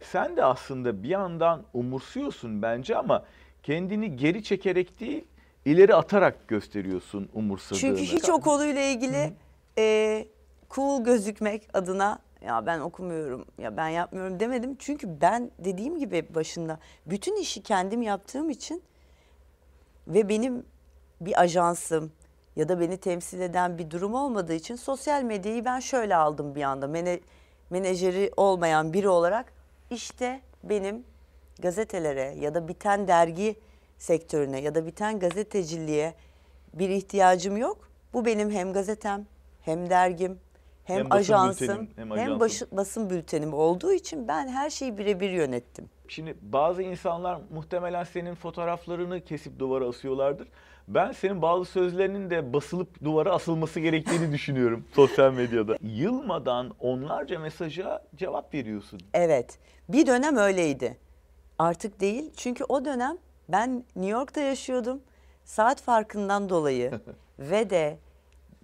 Sen 0.00 0.36
de 0.36 0.44
aslında 0.44 1.02
bir 1.02 1.08
yandan 1.08 1.62
umursuyorsun 1.74 2.62
bence 2.62 2.96
ama 2.96 3.24
kendini 3.62 4.16
geri 4.16 4.44
çekerek 4.44 5.00
değil, 5.00 5.24
ileri 5.64 5.94
atarak 5.94 6.48
gösteriyorsun 6.48 7.28
umursadığını. 7.34 7.80
Çünkü 7.80 8.02
hiç 8.02 8.28
o 8.28 8.40
konuyla 8.40 8.82
ilgili 8.82 9.32
e, 9.78 10.26
cool 10.70 11.04
gözükmek 11.04 11.68
adına 11.74 12.18
ya 12.44 12.66
ben 12.66 12.80
okumuyorum 12.80 13.46
ya 13.58 13.76
ben 13.76 13.88
yapmıyorum 13.88 14.40
demedim. 14.40 14.76
Çünkü 14.78 15.20
ben 15.20 15.50
dediğim 15.58 15.98
gibi 15.98 16.26
başında 16.34 16.78
bütün 17.06 17.36
işi 17.36 17.62
kendim 17.62 18.02
yaptığım 18.02 18.50
için 18.50 18.82
ve 20.08 20.28
benim 20.28 20.64
bir 21.26 21.40
ajansım 21.42 22.12
ya 22.56 22.68
da 22.68 22.80
beni 22.80 22.96
temsil 22.96 23.40
eden 23.40 23.78
bir 23.78 23.90
durum 23.90 24.14
olmadığı 24.14 24.54
için 24.54 24.76
sosyal 24.76 25.22
medyayı 25.22 25.64
ben 25.64 25.80
şöyle 25.80 26.16
aldım 26.16 26.54
bir 26.54 26.62
anda. 26.62 26.86
Mene, 26.88 27.20
menajeri 27.70 28.30
olmayan 28.36 28.92
biri 28.92 29.08
olarak 29.08 29.52
işte 29.90 30.40
benim 30.64 31.04
gazetelere 31.62 32.34
ya 32.40 32.54
da 32.54 32.68
biten 32.68 33.08
dergi 33.08 33.56
sektörüne 33.98 34.60
ya 34.60 34.74
da 34.74 34.86
biten 34.86 35.18
gazeteciliğe 35.18 36.14
bir 36.74 36.88
ihtiyacım 36.88 37.56
yok. 37.56 37.88
Bu 38.12 38.24
benim 38.24 38.50
hem 38.50 38.72
gazetem 38.72 39.26
hem 39.62 39.90
dergim 39.90 40.38
hem, 40.84 40.98
Hem 40.98 41.12
ajansım 41.12 41.68
bültenin, 41.68 41.90
hem 41.96 42.10
hem, 42.10 42.12
ajansın. 42.12 42.40
başı- 42.40 42.66
basın 42.72 43.10
bültenim 43.10 43.54
olduğu 43.54 43.92
için 43.92 44.28
ben 44.28 44.48
her 44.48 44.70
şeyi 44.70 44.98
birebir 44.98 45.30
yönettim. 45.30 45.90
Şimdi 46.08 46.36
bazı 46.42 46.82
insanlar 46.82 47.40
muhtemelen 47.54 48.04
senin 48.04 48.34
fotoğraflarını 48.34 49.20
kesip 49.24 49.58
duvara 49.58 49.88
asıyorlardır. 49.88 50.48
Ben 50.88 51.12
senin 51.12 51.42
bazı 51.42 51.64
sözlerinin 51.64 52.30
de 52.30 52.52
basılıp 52.52 53.04
duvara 53.04 53.32
asılması 53.32 53.80
gerektiğini 53.80 54.32
düşünüyorum 54.32 54.84
sosyal 54.92 55.32
medyada. 55.32 55.76
Yılmadan 55.82 56.74
onlarca 56.80 57.38
mesaja 57.38 58.04
cevap 58.16 58.54
veriyorsun. 58.54 59.00
Evet. 59.14 59.58
Bir 59.88 60.06
dönem 60.06 60.36
öyleydi. 60.36 60.98
Artık 61.58 62.00
değil. 62.00 62.30
Çünkü 62.36 62.64
o 62.64 62.84
dönem 62.84 63.18
ben 63.48 63.84
New 63.96 64.12
York'ta 64.12 64.40
yaşıyordum. 64.40 65.00
Saat 65.44 65.82
farkından 65.82 66.48
dolayı 66.48 67.00
ve 67.38 67.70
de 67.70 67.98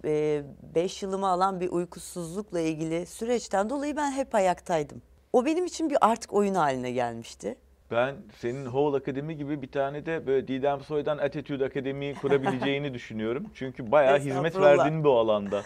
5 0.03 1.03
yılımı 1.03 1.27
alan 1.27 1.59
bir 1.59 1.69
uykusuzlukla 1.69 2.59
ilgili 2.59 3.05
süreçten 3.05 3.69
dolayı 3.69 3.95
ben 3.95 4.11
hep 4.11 4.35
ayaktaydım. 4.35 5.01
O 5.33 5.45
benim 5.45 5.65
için 5.65 5.89
bir 5.89 5.97
artık 6.01 6.33
oyun 6.33 6.55
haline 6.55 6.91
gelmişti. 6.91 7.55
Ben 7.91 8.15
senin 8.37 8.65
Hall 8.65 8.93
Akademi 8.93 9.37
gibi 9.37 9.61
bir 9.61 9.71
tane 9.71 10.05
de 10.05 10.27
böyle 10.27 10.47
Didem 10.47 10.81
Soy'dan 10.81 11.17
Attitude 11.17 11.65
Akademi 11.65 12.13
kurabileceğini 12.15 12.93
düşünüyorum. 12.93 13.45
Çünkü 13.53 13.91
bayağı 13.91 14.19
hizmet 14.19 14.59
verdin 14.59 15.03
bu 15.03 15.19
alanda. 15.19 15.61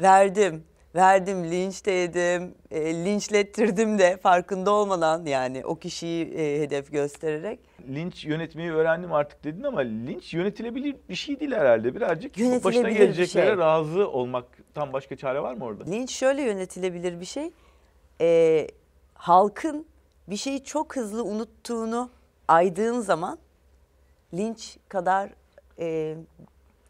Verdim. 0.00 0.64
Verdim, 0.94 1.44
linç 1.44 1.86
de 1.86 1.90
yedim, 1.90 2.54
e, 2.70 2.94
linçlettirdim 2.94 3.98
de 3.98 4.16
farkında 4.16 4.70
olmadan 4.70 5.26
yani 5.26 5.64
o 5.64 5.76
kişiyi 5.76 6.34
e, 6.34 6.60
hedef 6.60 6.92
göstererek. 6.92 7.60
Linç 7.88 8.24
yönetmeyi 8.24 8.72
öğrendim 8.72 9.12
artık 9.12 9.44
dedin 9.44 9.62
ama 9.62 9.80
linç 9.80 10.34
yönetilebilir 10.34 10.96
bir 11.08 11.14
şey 11.14 11.40
değil 11.40 11.52
herhalde. 11.52 11.94
Birazcık 11.94 12.36
başına 12.64 12.90
geleceklere 12.90 13.46
şey. 13.46 13.56
razı 13.56 14.08
olmaktan 14.08 14.92
başka 14.92 15.16
çare 15.16 15.42
var 15.42 15.54
mı 15.54 15.64
orada? 15.64 15.84
Linç 15.84 16.10
şöyle 16.10 16.42
yönetilebilir 16.42 17.20
bir 17.20 17.24
şey. 17.24 17.50
Ee, 18.20 18.66
halkın 19.14 19.86
bir 20.28 20.36
şeyi 20.36 20.64
çok 20.64 20.96
hızlı 20.96 21.24
unuttuğunu 21.24 22.10
aydığın 22.48 23.00
zaman 23.00 23.38
linç 24.34 24.78
kadar 24.88 25.30
e, 25.78 26.16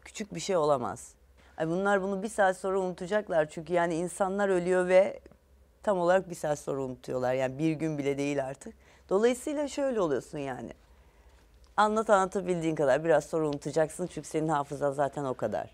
küçük 0.01 0.35
bir 0.35 0.39
şey 0.39 0.57
olamaz. 0.57 1.13
Ay 1.57 1.67
bunlar 1.67 2.01
bunu 2.01 2.23
bir 2.23 2.29
saat 2.29 2.57
sonra 2.57 2.79
unutacaklar 2.79 3.49
çünkü 3.49 3.73
yani 3.73 3.95
insanlar 3.95 4.49
ölüyor 4.49 4.87
ve 4.87 5.19
tam 5.83 5.99
olarak 5.99 6.29
bir 6.29 6.35
saat 6.35 6.59
sonra 6.59 6.81
unutuyorlar. 6.81 7.33
Yani 7.33 7.59
bir 7.59 7.71
gün 7.71 7.97
bile 7.97 8.17
değil 8.17 8.45
artık. 8.45 8.73
Dolayısıyla 9.09 9.67
şöyle 9.67 10.01
oluyorsun 10.01 10.37
yani. 10.37 10.71
Anlat 11.77 12.09
anlatabildiğin 12.09 12.75
kadar 12.75 13.03
biraz 13.03 13.25
sonra 13.25 13.47
unutacaksın 13.47 14.07
çünkü 14.07 14.27
senin 14.27 14.47
hafızan 14.47 14.91
zaten 14.91 15.23
o 15.23 15.33
kadar. 15.33 15.69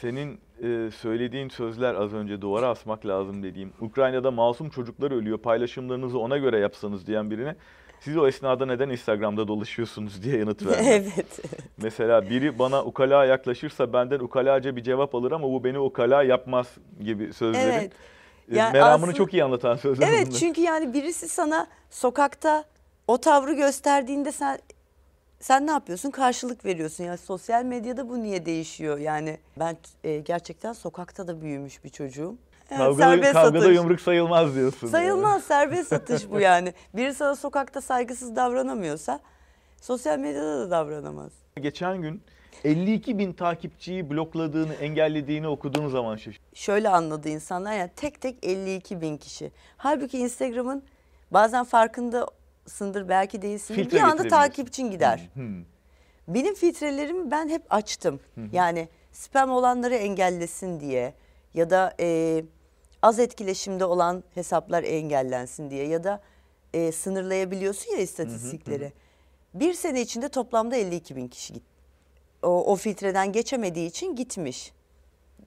Senin 0.00 0.40
e, 0.62 0.90
söylediğin 0.96 1.48
sözler 1.48 1.94
az 1.94 2.12
önce 2.14 2.40
duvara 2.40 2.68
asmak 2.68 3.06
lazım 3.06 3.42
dediğim. 3.42 3.72
Ukrayna'da 3.80 4.30
masum 4.30 4.70
çocuklar 4.70 5.10
ölüyor 5.10 5.38
paylaşımlarınızı 5.38 6.18
ona 6.18 6.38
göre 6.38 6.58
yapsanız 6.58 7.06
diyen 7.06 7.30
birine 7.30 7.56
siz 8.00 8.16
o 8.16 8.26
esnada 8.28 8.66
neden 8.66 8.88
Instagram'da 8.88 9.48
dolaşıyorsunuz 9.48 10.22
diye 10.22 10.36
yanıt 10.38 10.66
verdi. 10.66 10.82
evet. 10.88 11.40
Mesela 11.82 12.30
biri 12.30 12.58
bana 12.58 12.84
ukala 12.84 13.24
yaklaşırsa 13.24 13.92
benden 13.92 14.18
ukalaca 14.18 14.76
bir 14.76 14.82
cevap 14.82 15.14
alır 15.14 15.32
ama 15.32 15.48
bu 15.52 15.64
beni 15.64 15.78
ukala 15.78 16.22
yapmaz 16.22 16.66
gibi 17.04 17.32
sözleri. 17.32 17.72
Evet. 17.72 17.92
E, 18.52 18.56
Yani 18.58 18.72
meramını 18.72 18.94
aslında- 18.94 19.12
çok 19.12 19.34
iyi 19.34 19.44
anlatan 19.44 19.76
sözler 19.76 20.08
Evet 20.08 20.26
bunlar. 20.28 20.38
çünkü 20.38 20.60
yani 20.60 20.92
birisi 20.94 21.28
sana 21.28 21.66
sokakta 21.90 22.64
o 23.08 23.18
tavrı 23.18 23.52
gösterdiğinde 23.54 24.32
sen 24.32 24.58
sen 25.44 25.66
ne 25.66 25.70
yapıyorsun? 25.70 26.10
Karşılık 26.10 26.64
veriyorsun. 26.64 27.04
Ya 27.04 27.16
sosyal 27.16 27.64
medyada 27.64 28.08
bu 28.08 28.22
niye 28.22 28.46
değişiyor? 28.46 28.98
Yani 28.98 29.38
ben 29.58 29.76
e, 30.04 30.18
gerçekten 30.18 30.72
sokakta 30.72 31.28
da 31.28 31.40
büyümüş 31.40 31.84
bir 31.84 31.88
çocuğum. 31.88 32.36
Yani 32.70 32.78
Kavgada, 32.78 33.10
serbest 33.10 33.32
kavgada 33.32 33.60
satış. 33.60 33.76
yumruk 33.76 34.00
sayılmaz 34.00 34.54
diyorsun. 34.54 34.88
Sayılmaz 34.88 35.44
serbest 35.48 35.88
satış 35.88 36.30
bu 36.30 36.40
yani. 36.40 36.74
Biri 36.94 37.14
sana 37.14 37.36
sokakta 37.36 37.80
saygısız 37.80 38.36
davranamıyorsa 38.36 39.20
sosyal 39.80 40.18
medyada 40.18 40.58
da 40.60 40.70
davranamaz. 40.70 41.32
Geçen 41.60 42.02
gün 42.02 42.22
52 42.64 43.18
bin 43.18 43.32
takipçiyi 43.32 44.10
blokladığını, 44.10 44.74
engellediğini 44.74 45.48
okuduğun 45.48 45.88
zaman 45.88 46.16
şaşırdım. 46.16 46.48
şöyle 46.54 46.88
anladı 46.88 47.28
insanlar 47.28 47.72
yani 47.72 47.90
tek 47.96 48.20
tek 48.20 48.46
52 48.46 49.00
bin 49.00 49.16
kişi. 49.16 49.52
Halbuki 49.76 50.18
Instagram'ın 50.18 50.82
bazen 51.30 51.64
farkındasındır 52.64 53.08
belki 53.08 53.42
değilsin. 53.42 53.74
Filtre 53.74 53.96
Bir 53.96 54.02
anda 54.02 54.10
getirebiliyorsun. 54.12 54.48
takipçin 54.48 54.90
gider. 54.90 55.30
Hmm. 55.34 55.64
Benim 56.28 56.54
filtrelerimi 56.54 57.30
ben 57.30 57.48
hep 57.48 57.62
açtım. 57.70 58.20
Yani 58.52 58.88
spam 59.12 59.50
olanları 59.50 59.94
engellesin 59.94 60.80
diye 60.80 61.14
ya 61.54 61.70
da 61.70 61.94
e, 62.00 62.44
az 63.02 63.18
etkileşimde 63.18 63.84
olan 63.84 64.24
hesaplar 64.34 64.82
engellensin 64.82 65.70
diye 65.70 65.86
ya 65.86 66.04
da 66.04 66.20
e, 66.74 66.92
sınırlayabiliyorsun 66.92 67.92
ya 67.92 67.98
istatistikleri. 67.98 68.92
Bir 69.54 69.74
sene 69.74 70.00
içinde 70.00 70.28
toplamda 70.28 70.76
52 70.76 71.16
bin 71.16 71.28
kişi 71.28 71.52
git. 71.52 71.62
O, 72.42 72.72
o 72.72 72.76
filtreden 72.76 73.32
geçemediği 73.32 73.88
için 73.88 74.16
gitmiş. 74.16 74.72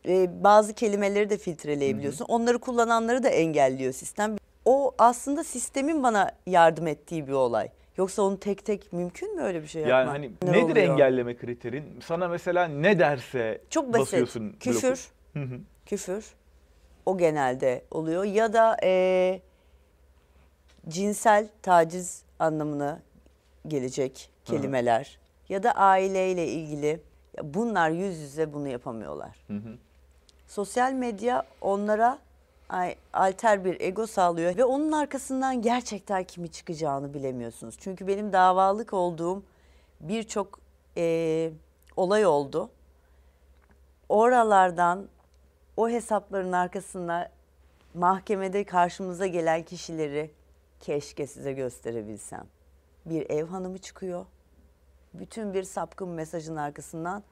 E, 0.08 0.44
bazı 0.44 0.74
kelimeleri 0.74 1.30
de 1.30 1.38
filtreleyebiliyorsun. 1.38 2.26
Onları 2.26 2.60
kullananları 2.60 3.24
da 3.24 3.30
engelliyor 3.30 3.94
sistem. 3.94 4.36
O 4.70 4.96
aslında 4.98 5.44
sistemin 5.44 6.04
bana 6.04 6.32
yardım 6.46 6.88
ettiği 6.88 7.28
bir 7.28 7.32
olay. 7.32 7.70
Yoksa 7.98 8.22
onu 8.22 8.40
tek 8.40 8.66
tek 8.66 8.94
mümkün 8.94 9.36
mü 9.36 9.42
öyle 9.42 9.62
bir 9.62 9.68
şey 9.68 9.82
yapmak? 9.82 9.98
Yani 10.00 10.10
hani 10.10 10.32
Ne 10.44 10.52
nedir 10.64 10.72
oluyor? 10.72 10.94
engelleme 10.94 11.38
kriterin? 11.38 12.00
Sana 12.06 12.28
mesela 12.28 12.68
ne 12.68 13.00
derse 13.00 13.62
Çok 13.70 13.88
basit. 13.88 14.00
basıyorsun. 14.02 14.56
Küfür, 14.60 15.08
Hı 15.34 15.40
hı. 15.40 15.60
küfür. 15.86 16.26
O 17.06 17.18
genelde 17.18 17.82
oluyor. 17.92 18.24
Ya 18.24 18.54
da 18.54 18.78
e, 18.84 19.42
cinsel 20.88 21.48
taciz 21.62 22.24
anlamına 22.40 23.00
gelecek 23.68 24.30
kelimeler. 24.46 25.18
Ya 25.50 25.64
da 25.64 25.72
aileyle 25.72 26.48
ilgili. 26.48 27.02
Bunlar 27.44 27.90
yüz 27.90 28.18
yüze 28.20 28.54
bunu 28.54 28.68
yapamıyorlar. 28.68 29.38
Hı 29.48 29.54
hı. 29.54 29.78
Sosyal 30.48 30.94
medya 30.94 31.44
onlara 31.62 32.20
alter 33.14 33.66
bir 33.66 33.82
ego 33.82 34.08
sağlıyor 34.08 34.58
ve 34.58 34.66
onun 34.66 34.92
arkasından 34.92 35.62
gerçekten 35.62 36.24
kimi 36.24 36.52
çıkacağını 36.52 37.14
bilemiyorsunuz. 37.14 37.76
Çünkü 37.80 38.08
benim 38.08 38.34
davalık 38.34 38.94
olduğum 38.94 39.44
birçok 40.02 40.60
eee, 40.96 41.54
olay 41.96 42.26
oldu. 42.26 42.70
Oralardan 44.10 45.08
o 45.78 45.90
hesapların 45.90 46.52
arkasında 46.52 47.32
mahkemede 47.94 48.64
karşımıza 48.64 49.28
gelen 49.28 49.64
kişileri 49.64 50.32
keşke 50.80 51.28
size 51.28 51.54
gösterebilsem. 51.54 52.46
Bir 53.06 53.30
ev 53.30 53.46
hanımı 53.46 53.78
çıkıyor. 53.78 54.26
Bütün 55.14 55.54
bir 55.54 55.64
sapkın 55.64 56.10
mesajın 56.10 56.56
arkasından 56.56 57.24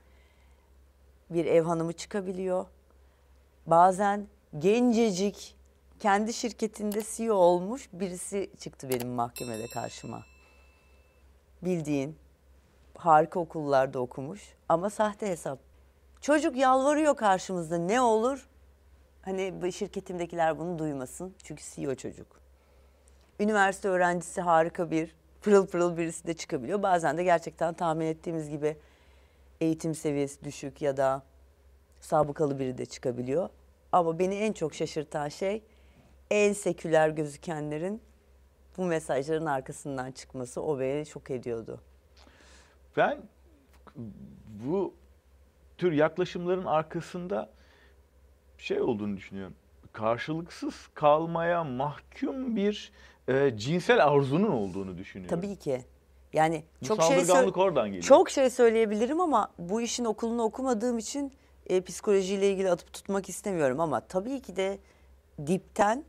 bir 1.29 1.45
ev 1.45 1.63
hanımı 1.63 1.93
çıkabiliyor. 1.93 2.65
Bazen 3.67 4.27
gencecik 4.59 5.55
kendi 5.99 6.33
şirketinde 6.33 7.01
CEO 7.15 7.35
olmuş 7.35 7.89
birisi 7.93 8.49
çıktı 8.59 8.89
benim 8.89 9.09
mahkemede 9.09 9.67
karşıma. 9.67 10.23
Bildiğin 11.61 12.17
harika 12.97 13.39
okullarda 13.39 13.99
okumuş 13.99 14.53
ama 14.69 14.89
sahte 14.89 15.27
hesap. 15.27 15.59
Çocuk 16.21 16.57
yalvarıyor 16.57 17.15
karşımızda 17.15 17.77
ne 17.77 18.01
olur? 18.01 18.47
Hani 19.21 19.71
şirketimdekiler 19.71 20.59
bunu 20.59 20.79
duymasın. 20.79 21.33
Çünkü 21.43 21.63
CEO 21.63 21.95
çocuk. 21.95 22.27
Üniversite 23.39 23.87
öğrencisi 23.87 24.41
harika 24.41 24.91
bir 24.91 25.15
pırıl 25.41 25.67
pırıl 25.67 25.97
birisi 25.97 26.27
de 26.27 26.33
çıkabiliyor. 26.33 26.83
Bazen 26.83 27.17
de 27.17 27.23
gerçekten 27.23 27.73
tahmin 27.73 28.05
ettiğimiz 28.05 28.49
gibi 28.49 28.77
eğitim 29.61 29.95
seviyesi 29.95 30.43
düşük 30.43 30.81
ya 30.81 30.97
da 30.97 31.23
sabıkalı 32.01 32.59
biri 32.59 32.77
de 32.77 32.85
çıkabiliyor. 32.85 33.49
Ama 33.95 34.19
beni 34.19 34.35
en 34.35 34.53
çok 34.53 34.73
şaşırtan 34.73 35.29
şey 35.29 35.63
en 36.31 36.53
seküler 36.53 37.09
gözükenlerin 37.09 38.01
bu 38.77 38.85
mesajların 38.85 39.45
arkasından 39.45 40.11
çıkması 40.11 40.61
o 40.61 40.79
beni 40.79 41.05
şok 41.05 41.31
ediyordu. 41.31 41.81
Ben 42.97 43.21
bu 44.63 44.93
tür 45.77 45.91
yaklaşımların 45.91 46.65
arkasında 46.65 47.49
şey 48.57 48.81
olduğunu 48.81 49.17
düşünüyorum. 49.17 49.55
Karşılıksız 49.93 50.87
kalmaya 50.93 51.63
mahkum 51.63 52.55
bir 52.55 52.91
e, 53.27 53.57
cinsel 53.57 54.05
arzunun 54.05 54.51
olduğunu 54.51 54.97
düşünüyorum. 54.97 55.41
Tabii 55.41 55.55
ki. 55.55 55.81
Yani 56.33 56.63
Bu 56.81 56.85
çok 56.85 57.03
şey 57.03 57.17
oradan 57.55 57.87
geliyor. 57.87 58.03
Çok 58.03 58.29
şey 58.29 58.49
söyleyebilirim 58.49 59.21
ama 59.21 59.51
bu 59.59 59.81
işin 59.81 60.05
okulunu 60.05 60.43
okumadığım 60.43 60.97
için 60.97 61.33
e, 61.69 61.81
psikolojiyle 61.81 62.51
ilgili 62.51 62.71
atıp 62.71 62.93
tutmak 62.93 63.29
istemiyorum 63.29 63.79
ama 63.79 63.99
tabii 63.99 64.39
ki 64.41 64.55
de 64.55 64.77
dipten 65.47 66.03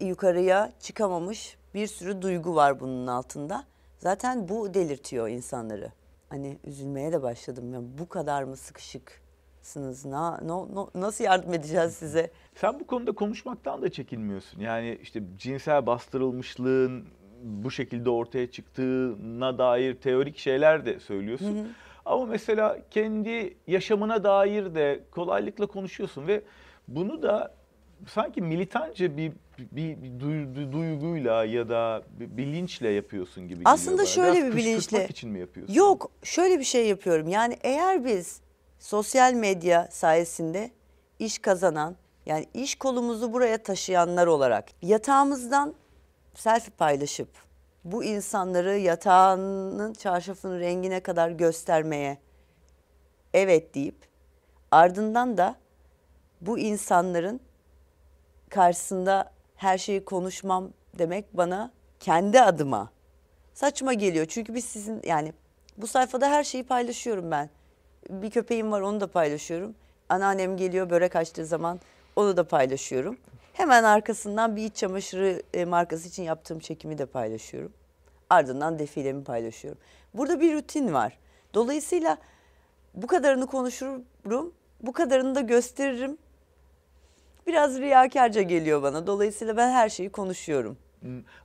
yukarıya 0.00 0.72
çıkamamış 0.80 1.56
bir 1.74 1.86
sürü 1.86 2.22
duygu 2.22 2.54
var 2.54 2.80
bunun 2.80 3.06
altında. 3.06 3.64
Zaten 3.98 4.48
bu 4.48 4.74
delirtiyor 4.74 5.28
insanları. 5.28 5.92
Hani 6.28 6.58
üzülmeye 6.64 7.12
de 7.12 7.22
başladım. 7.22 7.72
Ya 7.74 7.80
bu 7.98 8.08
kadar 8.08 8.42
mı 8.42 8.56
sıkışıksınız? 8.56 10.04
Na, 10.04 10.38
no, 10.44 10.68
no- 10.74 10.90
nasıl 10.94 11.24
yardım 11.24 11.54
edeceğiz 11.54 11.92
size? 11.94 12.30
Sen 12.54 12.80
bu 12.80 12.86
konuda 12.86 13.12
konuşmaktan 13.12 13.82
da 13.82 13.90
çekinmiyorsun. 13.92 14.60
Yani 14.60 14.98
işte 15.02 15.22
cinsel 15.38 15.86
bastırılmışlığın 15.86 17.04
bu 17.42 17.70
şekilde 17.70 18.10
ortaya 18.10 18.50
çıktığına 18.50 19.58
dair 19.58 19.94
teorik 19.94 20.38
şeyler 20.38 20.86
de 20.86 21.00
söylüyorsun. 21.00 21.74
Ama 22.04 22.26
mesela 22.26 22.78
kendi 22.90 23.56
yaşamına 23.66 24.24
dair 24.24 24.74
de 24.74 25.00
kolaylıkla 25.10 25.66
konuşuyorsun 25.66 26.26
ve 26.26 26.42
bunu 26.88 27.22
da 27.22 27.54
sanki 28.08 28.40
militanca 28.42 29.16
bir 29.16 29.32
bir, 29.58 30.02
bir 30.02 30.20
duy- 30.20 30.72
duyguyla 30.72 31.44
ya 31.44 31.68
da 31.68 32.02
bir 32.20 32.36
bilinçle 32.36 32.88
yapıyorsun 32.88 33.48
gibi 33.48 33.60
Aslında 33.64 33.98
bana. 33.98 34.06
şöyle 34.06 34.38
Biraz 34.42 34.52
bir 34.52 34.56
bilinçle. 34.56 35.08
için 35.08 35.30
mi 35.30 35.40
yapıyorsun? 35.40 35.74
Yok 35.74 36.10
şöyle 36.22 36.58
bir 36.58 36.64
şey 36.64 36.88
yapıyorum. 36.88 37.28
Yani 37.28 37.56
eğer 37.62 38.04
biz 38.04 38.40
sosyal 38.78 39.32
medya 39.34 39.88
sayesinde 39.90 40.70
iş 41.18 41.38
kazanan 41.38 41.96
yani 42.26 42.46
iş 42.54 42.74
kolumuzu 42.74 43.32
buraya 43.32 43.58
taşıyanlar 43.62 44.26
olarak 44.26 44.64
yatağımızdan 44.82 45.74
selfie 46.34 46.72
paylaşıp 46.78 47.28
bu 47.84 48.04
insanları 48.04 48.78
yatağının 48.78 49.92
çarşafının 49.92 50.60
rengine 50.60 51.00
kadar 51.00 51.30
göstermeye 51.30 52.18
evet 53.34 53.74
deyip 53.74 53.96
ardından 54.70 55.38
da 55.38 55.56
bu 56.40 56.58
insanların 56.58 57.40
karşısında 58.50 59.30
her 59.56 59.78
şeyi 59.78 60.04
konuşmam 60.04 60.70
demek 60.98 61.36
bana 61.36 61.70
kendi 62.00 62.40
adıma 62.40 62.90
saçma 63.54 63.92
geliyor. 63.92 64.26
Çünkü 64.26 64.54
biz 64.54 64.64
sizin 64.64 65.02
yani 65.04 65.32
bu 65.76 65.86
sayfada 65.86 66.30
her 66.30 66.44
şeyi 66.44 66.64
paylaşıyorum 66.64 67.30
ben. 67.30 67.50
Bir 68.10 68.30
köpeğim 68.30 68.72
var 68.72 68.80
onu 68.80 69.00
da 69.00 69.06
paylaşıyorum. 69.06 69.74
Anneannem 70.08 70.56
geliyor 70.56 70.90
börek 70.90 71.16
açtığı 71.16 71.46
zaman 71.46 71.80
onu 72.16 72.36
da 72.36 72.44
paylaşıyorum. 72.48 73.16
Hemen 73.54 73.84
arkasından 73.84 74.56
bir 74.56 74.64
iç 74.64 74.76
çamaşırı 74.76 75.42
e, 75.54 75.64
markası 75.64 76.08
için 76.08 76.22
yaptığım 76.22 76.58
çekimi 76.58 76.98
de 76.98 77.06
paylaşıyorum. 77.06 77.72
Ardından 78.30 78.78
defilemi 78.78 79.24
paylaşıyorum. 79.24 79.80
Burada 80.14 80.40
bir 80.40 80.54
rutin 80.54 80.92
var. 80.92 81.18
Dolayısıyla 81.54 82.18
bu 82.94 83.06
kadarını 83.06 83.46
konuşurum, 83.46 84.04
bu 84.82 84.92
kadarını 84.92 85.34
da 85.34 85.40
gösteririm. 85.40 86.18
Biraz 87.46 87.78
riyakarca 87.78 88.42
geliyor 88.42 88.82
bana. 88.82 89.06
Dolayısıyla 89.06 89.56
ben 89.56 89.70
her 89.70 89.88
şeyi 89.88 90.10
konuşuyorum. 90.10 90.76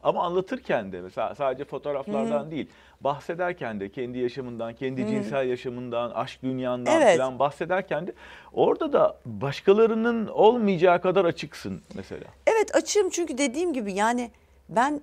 Ama 0.03 0.23
anlatırken 0.23 0.91
de 0.91 1.01
mesela 1.01 1.35
sadece 1.35 1.65
fotoğraflardan 1.65 2.51
değil, 2.51 2.69
bahsederken 3.01 3.79
de 3.79 3.89
kendi 3.89 4.17
yaşamından, 4.17 4.73
kendi 4.73 5.07
cinsel 5.07 5.47
yaşamından, 5.47 6.11
aşk 6.11 6.43
dünyandan 6.43 7.01
Evet. 7.01 7.17
falan 7.17 7.39
bahsederken 7.39 8.07
de 8.07 8.13
orada 8.53 8.93
da 8.93 9.17
başkalarının 9.25 10.27
olmayacağı 10.27 11.01
kadar 11.01 11.25
açıksın 11.25 11.81
mesela. 11.95 12.25
Evet 12.47 12.75
açığım 12.75 13.09
çünkü 13.09 13.37
dediğim 13.37 13.73
gibi 13.73 13.93
yani 13.93 14.31
ben 14.69 15.01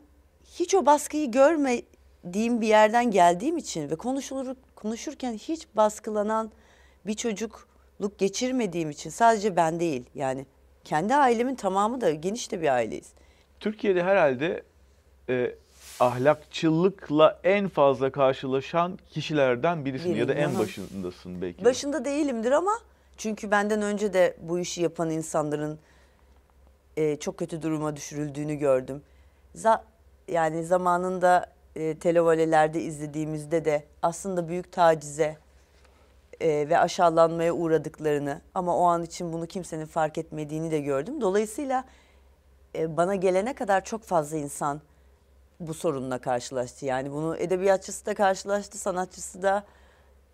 hiç 0.58 0.74
o 0.74 0.86
baskıyı 0.86 1.30
görmediğim 1.30 2.60
bir 2.60 2.66
yerden 2.66 3.10
geldiğim 3.10 3.56
için 3.56 3.90
ve 3.90 3.96
konuşulur 3.96 4.56
konuşurken 4.74 5.32
hiç 5.32 5.66
baskılanan 5.74 6.50
bir 7.06 7.14
çocukluk 7.14 8.18
geçirmediğim 8.18 8.90
için 8.90 9.10
sadece 9.10 9.56
ben 9.56 9.80
değil 9.80 10.04
yani 10.14 10.46
kendi 10.84 11.14
ailemin 11.14 11.54
tamamı 11.54 12.00
da 12.00 12.10
geniş 12.10 12.52
de 12.52 12.60
bir 12.60 12.68
aileyiz. 12.74 13.12
Türkiye'de 13.60 14.02
herhalde 14.02 14.62
e, 15.28 15.54
ahlakçılıkla 16.00 17.40
en 17.44 17.68
fazla 17.68 18.12
karşılaşan 18.12 18.98
kişilerden 19.10 19.84
birisin 19.84 20.14
ya 20.14 20.28
da 20.28 20.34
en 20.34 20.48
hı. 20.48 20.58
başındasın 20.58 21.42
belki. 21.42 21.60
de. 21.60 21.64
Başında 21.64 22.04
değilimdir 22.04 22.52
ama 22.52 22.72
çünkü 23.16 23.50
benden 23.50 23.82
önce 23.82 24.12
de 24.12 24.36
bu 24.42 24.58
işi 24.58 24.82
yapan 24.82 25.10
insanların 25.10 25.78
e, 26.96 27.16
çok 27.16 27.38
kötü 27.38 27.62
duruma 27.62 27.96
düşürüldüğünü 27.96 28.54
gördüm. 28.54 29.02
Za- 29.54 29.82
yani 30.28 30.64
zamanında 30.64 31.46
e, 31.76 31.98
televolelerde 31.98 32.80
izlediğimizde 32.82 33.64
de 33.64 33.84
aslında 34.02 34.48
büyük 34.48 34.72
tacize 34.72 35.36
e, 36.40 36.68
ve 36.68 36.78
aşağılanmaya 36.78 37.52
uğradıklarını 37.52 38.40
ama 38.54 38.76
o 38.76 38.84
an 38.84 39.02
için 39.02 39.32
bunu 39.32 39.46
kimsenin 39.46 39.86
fark 39.86 40.18
etmediğini 40.18 40.70
de 40.70 40.80
gördüm. 40.80 41.20
Dolayısıyla 41.20 41.84
bana 42.96 43.14
gelene 43.14 43.54
kadar 43.54 43.84
çok 43.84 44.02
fazla 44.02 44.36
insan 44.36 44.80
bu 45.60 45.74
sorunla 45.74 46.18
karşılaştı. 46.18 46.86
Yani 46.86 47.12
bunu 47.12 47.36
edebiyatçısı 47.36 48.06
da 48.06 48.14
karşılaştı, 48.14 48.78
sanatçısı 48.78 49.42
da, 49.42 49.64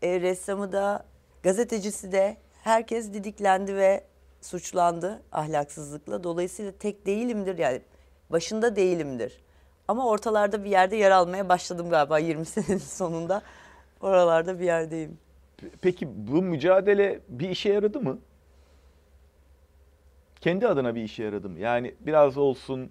e, 0.03 0.21
ressamı 0.21 0.73
da, 0.73 1.05
gazetecisi 1.43 2.13
de 2.13 2.37
herkes 2.63 3.13
didiklendi 3.13 3.77
ve 3.77 4.05
suçlandı 4.41 5.23
ahlaksızlıkla. 5.33 6.25
Dolayısıyla 6.25 6.73
tek 6.73 7.07
değilimdir 7.07 7.59
yani 7.59 7.81
başında 8.31 8.77
değilimdir. 8.77 9.41
Ama 9.89 10.07
ortalarda 10.07 10.65
bir 10.65 10.71
yerde 10.71 10.97
yer 10.97 11.11
almaya 11.11 11.49
başladım 11.49 11.91
galiba 11.91 12.19
20 12.19 12.45
senenin 12.47 12.79
sonunda. 12.79 13.43
Oralarda 14.01 14.61
bir 14.61 14.65
yerdeyim. 14.65 15.19
Peki 15.81 16.09
bu 16.29 16.43
mücadele 16.43 17.21
bir 17.29 17.51
işe 17.51 17.73
yaradı 17.73 18.01
mı? 18.01 18.19
Kendi 20.43 20.69
adına 20.69 20.95
bir 20.95 21.03
işe 21.03 21.23
yaradı 21.23 21.49
mı? 21.49 21.59
Yani 21.59 21.95
biraz 22.01 22.37
olsun 22.37 22.91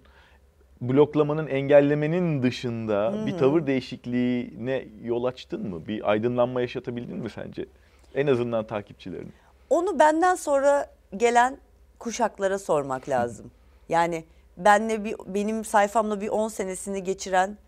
bloklamanın, 0.80 1.46
engellemenin 1.46 2.42
dışında 2.42 3.26
bir 3.26 3.38
tavır 3.38 3.66
değişikliğine 3.66 4.84
yol 5.02 5.24
açtın 5.24 5.68
mı? 5.68 5.86
Bir 5.86 6.10
aydınlanma 6.10 6.60
yaşatabildin 6.60 7.18
mi 7.18 7.30
sence? 7.30 7.66
En 8.14 8.26
azından 8.26 8.66
takipçilerin. 8.66 9.32
Onu 9.70 9.98
benden 9.98 10.34
sonra 10.34 10.86
gelen 11.16 11.58
kuşaklara 11.98 12.58
sormak 12.58 13.08
lazım. 13.08 13.50
Yani 13.88 14.24
benle 14.56 15.04
bir 15.04 15.16
benim 15.26 15.64
sayfamla 15.64 16.20
bir 16.20 16.28
10 16.28 16.48
senesini 16.48 17.04
geçiren 17.04 17.58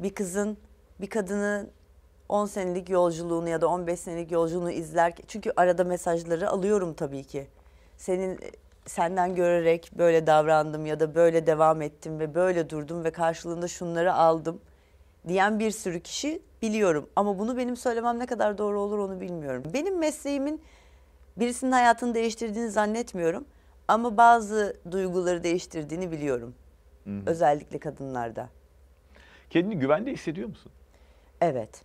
bir 0.00 0.10
kızın 0.10 0.58
bir 1.00 1.10
kadının 1.10 1.70
10 2.28 2.46
senelik 2.46 2.90
yolculuğunu 2.90 3.48
ya 3.48 3.60
da 3.60 3.68
15 3.68 4.00
senelik 4.00 4.32
yolculuğunu 4.32 4.70
izlerken 4.70 5.24
çünkü 5.28 5.52
arada 5.56 5.84
mesajları 5.84 6.50
alıyorum 6.50 6.94
tabii 6.94 7.24
ki. 7.24 7.46
Senin 7.96 8.38
senden 8.88 9.34
görerek 9.34 9.90
böyle 9.98 10.26
davrandım 10.26 10.86
ya 10.86 11.00
da 11.00 11.14
böyle 11.14 11.46
devam 11.46 11.82
ettim 11.82 12.18
ve 12.18 12.34
böyle 12.34 12.70
durdum 12.70 13.04
ve 13.04 13.10
karşılığında 13.10 13.68
şunları 13.68 14.14
aldım 14.14 14.60
diyen 15.28 15.58
bir 15.58 15.70
sürü 15.70 16.00
kişi 16.00 16.42
biliyorum. 16.62 17.10
Ama 17.16 17.38
bunu 17.38 17.56
benim 17.56 17.76
söylemem 17.76 18.18
ne 18.18 18.26
kadar 18.26 18.58
doğru 18.58 18.80
olur 18.80 18.98
onu 18.98 19.20
bilmiyorum. 19.20 19.62
Benim 19.74 19.98
mesleğimin 19.98 20.62
birisinin 21.36 21.72
hayatını 21.72 22.14
değiştirdiğini 22.14 22.70
zannetmiyorum. 22.70 23.44
Ama 23.88 24.16
bazı 24.16 24.76
duyguları 24.90 25.42
değiştirdiğini 25.42 26.10
biliyorum. 26.12 26.54
Özellikle 27.26 27.78
kadınlarda. 27.78 28.48
Kendini 29.50 29.78
güvende 29.78 30.12
hissediyor 30.12 30.48
musun? 30.48 30.72
Evet. 31.40 31.82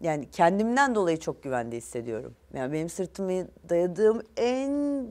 Yani 0.00 0.30
kendimden 0.30 0.94
dolayı 0.94 1.20
çok 1.20 1.42
güvende 1.42 1.76
hissediyorum. 1.76 2.34
Yani 2.54 2.72
benim 2.72 2.88
sırtımı 2.88 3.48
dayadığım 3.68 4.22
en 4.36 5.06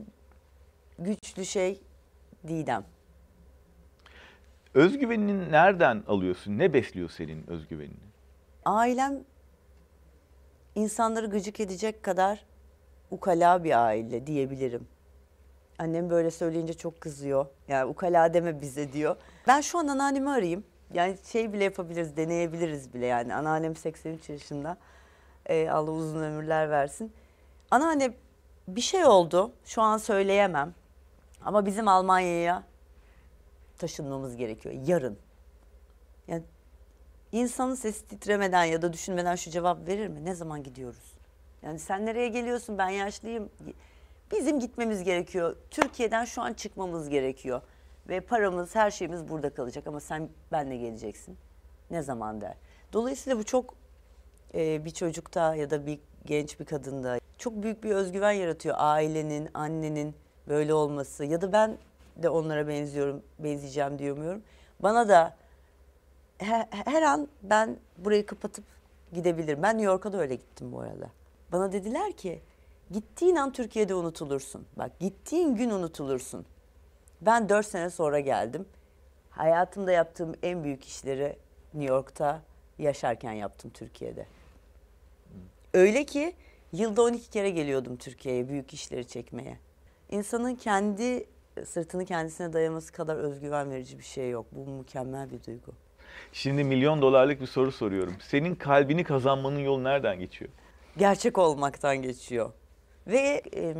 güçlü 0.98 1.44
şey 1.46 1.80
Didem. 2.48 2.84
Özgüvenini 4.74 5.52
nereden 5.52 6.02
alıyorsun? 6.06 6.58
Ne 6.58 6.72
besliyor 6.72 7.10
senin 7.10 7.50
özgüvenini? 7.50 8.06
Ailem 8.64 9.24
insanları 10.74 11.26
gıcık 11.26 11.60
edecek 11.60 12.02
kadar 12.02 12.44
ukala 13.10 13.64
bir 13.64 13.84
aile 13.84 14.26
diyebilirim. 14.26 14.88
Annem 15.78 16.10
böyle 16.10 16.30
söyleyince 16.30 16.74
çok 16.74 17.00
kızıyor. 17.00 17.46
Yani 17.68 17.84
ukala 17.84 18.34
deme 18.34 18.60
bize 18.60 18.92
diyor. 18.92 19.16
Ben 19.46 19.60
şu 19.60 19.78
an 19.78 19.86
anneannemi 19.86 20.30
arayayım. 20.30 20.64
Yani 20.94 21.16
şey 21.32 21.52
bile 21.52 21.64
yapabiliriz, 21.64 22.16
deneyebiliriz 22.16 22.94
bile 22.94 23.06
yani. 23.06 23.34
Anneannem 23.34 23.76
83 23.76 24.28
yaşında. 24.28 24.76
Ee, 25.46 25.68
Allah 25.70 25.90
uzun 25.90 26.22
ömürler 26.22 26.70
versin. 26.70 27.12
Anneanne 27.70 28.14
bir 28.68 28.80
şey 28.80 29.04
oldu. 29.04 29.52
Şu 29.64 29.82
an 29.82 29.98
söyleyemem. 29.98 30.74
Ama 31.46 31.66
bizim 31.66 31.88
Almanya'ya 31.88 32.62
taşınmamız 33.78 34.36
gerekiyor. 34.36 34.74
Yarın. 34.86 35.18
Yani 36.28 36.42
insanın 37.32 37.74
sesi 37.74 38.06
titremeden 38.06 38.64
ya 38.64 38.82
da 38.82 38.92
düşünmeden 38.92 39.36
şu 39.36 39.50
cevap 39.50 39.88
verir 39.88 40.08
mi? 40.08 40.24
Ne 40.24 40.34
zaman 40.34 40.62
gidiyoruz? 40.62 41.14
Yani 41.62 41.78
sen 41.78 42.06
nereye 42.06 42.28
geliyorsun? 42.28 42.78
Ben 42.78 42.88
yaşlıyım. 42.88 43.50
Bizim 44.32 44.60
gitmemiz 44.60 45.04
gerekiyor. 45.04 45.56
Türkiye'den 45.70 46.24
şu 46.24 46.42
an 46.42 46.52
çıkmamız 46.52 47.08
gerekiyor. 47.08 47.62
Ve 48.08 48.20
paramız, 48.20 48.74
her 48.74 48.90
şeyimiz 48.90 49.28
burada 49.28 49.54
kalacak 49.54 49.86
ama 49.86 50.00
sen 50.00 50.28
benle 50.52 50.76
geleceksin. 50.76 51.36
Ne 51.90 52.02
zaman 52.02 52.40
der. 52.40 52.54
Dolayısıyla 52.92 53.38
bu 53.38 53.44
çok 53.44 53.74
e, 54.54 54.84
bir 54.84 54.90
çocukta 54.90 55.54
ya 55.54 55.70
da 55.70 55.86
bir 55.86 56.00
genç 56.24 56.60
bir 56.60 56.64
kadında 56.64 57.18
çok 57.38 57.62
büyük 57.62 57.84
bir 57.84 57.90
özgüven 57.90 58.32
yaratıyor. 58.32 58.74
Ailenin, 58.78 59.48
annenin 59.54 60.14
böyle 60.48 60.74
olması 60.74 61.24
ya 61.24 61.40
da 61.40 61.52
ben 61.52 61.78
de 62.16 62.28
onlara 62.28 62.68
benziyorum, 62.68 63.22
benzeyeceğim 63.38 63.98
diyemiyorum. 63.98 64.42
Bana 64.80 65.08
da 65.08 65.36
her, 66.38 66.68
her 66.70 67.02
an 67.02 67.28
ben 67.42 67.76
burayı 67.98 68.26
kapatıp 68.26 68.64
gidebilirim. 69.12 69.62
Ben 69.62 69.78
New 69.78 69.92
York'a 69.92 70.12
da 70.12 70.20
öyle 70.20 70.34
gittim 70.34 70.72
bu 70.72 70.80
arada. 70.80 71.10
Bana 71.52 71.72
dediler 71.72 72.12
ki 72.12 72.40
gittiğin 72.90 73.36
an 73.36 73.52
Türkiye'de 73.52 73.94
unutulursun. 73.94 74.66
Bak 74.76 75.00
gittiğin 75.00 75.54
gün 75.54 75.70
unutulursun. 75.70 76.46
Ben 77.20 77.48
dört 77.48 77.66
sene 77.66 77.90
sonra 77.90 78.20
geldim. 78.20 78.66
Hayatımda 79.30 79.92
yaptığım 79.92 80.34
en 80.42 80.64
büyük 80.64 80.84
işleri 80.84 81.36
New 81.74 81.94
York'ta 81.94 82.42
yaşarken 82.78 83.32
yaptım 83.32 83.70
Türkiye'de. 83.70 84.26
Öyle 85.74 86.04
ki 86.04 86.34
yılda 86.72 87.02
12 87.02 87.30
kere 87.30 87.50
geliyordum 87.50 87.96
Türkiye'ye 87.96 88.48
büyük 88.48 88.74
işleri 88.74 89.06
çekmeye. 89.06 89.58
İnsanın 90.10 90.54
kendi 90.54 91.26
sırtını 91.64 92.04
kendisine 92.04 92.52
dayaması 92.52 92.92
kadar 92.92 93.16
özgüven 93.16 93.70
verici 93.70 93.98
bir 93.98 94.04
şey 94.04 94.30
yok. 94.30 94.46
Bu 94.52 94.70
mükemmel 94.70 95.30
bir 95.30 95.44
duygu. 95.44 95.72
Şimdi 96.32 96.64
milyon 96.64 97.02
dolarlık 97.02 97.40
bir 97.40 97.46
soru 97.46 97.72
soruyorum. 97.72 98.14
Senin 98.20 98.54
kalbini 98.54 99.04
kazanmanın 99.04 99.58
yolu 99.58 99.84
nereden 99.84 100.18
geçiyor? 100.20 100.50
Gerçek 100.96 101.38
olmaktan 101.38 101.96
geçiyor. 101.96 102.52
Ve 103.06 103.42
e, 103.54 103.74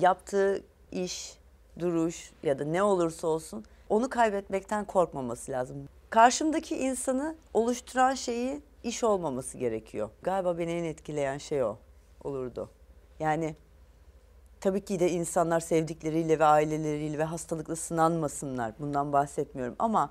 yaptığı 0.00 0.62
iş, 0.92 1.38
duruş 1.78 2.30
ya 2.42 2.58
da 2.58 2.64
ne 2.64 2.82
olursa 2.82 3.26
olsun 3.26 3.64
onu 3.88 4.10
kaybetmekten 4.10 4.84
korkmaması 4.84 5.52
lazım. 5.52 5.88
Karşımdaki 6.10 6.76
insanı 6.76 7.36
oluşturan 7.54 8.14
şeyi 8.14 8.62
iş 8.82 9.04
olmaması 9.04 9.58
gerekiyor. 9.58 10.10
Galiba 10.22 10.58
beni 10.58 10.72
en 10.72 10.84
etkileyen 10.84 11.38
şey 11.38 11.62
o 11.62 11.78
olurdu. 12.24 12.70
Yani 13.20 13.56
tabii 14.60 14.84
ki 14.84 15.00
de 15.00 15.10
insanlar 15.10 15.60
sevdikleriyle 15.60 16.38
ve 16.38 16.44
aileleriyle 16.44 17.18
ve 17.18 17.24
hastalıkla 17.24 17.76
sınanmasınlar. 17.76 18.72
Bundan 18.78 19.12
bahsetmiyorum 19.12 19.76
ama 19.78 20.10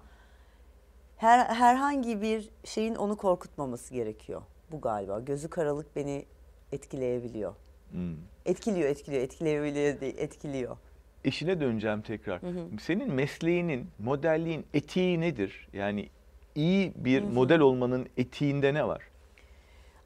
her 1.18 1.46
herhangi 1.46 2.22
bir 2.22 2.50
şeyin 2.64 2.96
onu 2.96 3.18
korkutmaması 3.18 3.94
gerekiyor. 3.94 4.42
Bu 4.72 4.82
galiba. 4.82 5.20
Gözü 5.20 5.50
karalık 5.50 5.96
beni 5.96 6.26
etkileyebiliyor. 6.72 7.54
Hmm. 7.92 8.16
Etkiliyor, 8.46 8.90
etkiliyor, 8.90 9.24
etkileyebiliyor 9.24 10.02
değil, 10.02 10.16
etkiliyor. 10.18 10.78
İşine 11.24 11.62
döneceğim 11.62 12.02
tekrar. 12.02 12.42
Senin 12.82 13.14
mesleğinin, 13.14 13.88
modelliğin 14.00 14.66
etiği 14.74 15.22
nedir? 15.22 15.70
Yani 15.74 16.10
iyi 16.56 16.94
bir 16.96 17.22
model 17.22 17.60
olmanın 17.60 18.10
etiğinde 18.18 18.74
ne 18.74 18.88
var? 18.88 19.02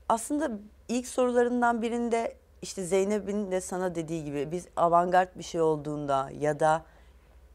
Aslında 0.10 0.52
ilk 0.90 1.08
sorularından 1.08 1.82
birinde 1.82 2.36
işte 2.62 2.84
Zeynep'in 2.84 3.52
de 3.52 3.62
sana 3.62 3.96
dediği 3.96 4.24
gibi 4.24 4.52
biz 4.52 4.68
avantgard 4.76 5.30
bir 5.36 5.44
şey 5.44 5.62
olduğunda 5.62 6.30
ya 6.40 6.60
da 6.60 6.84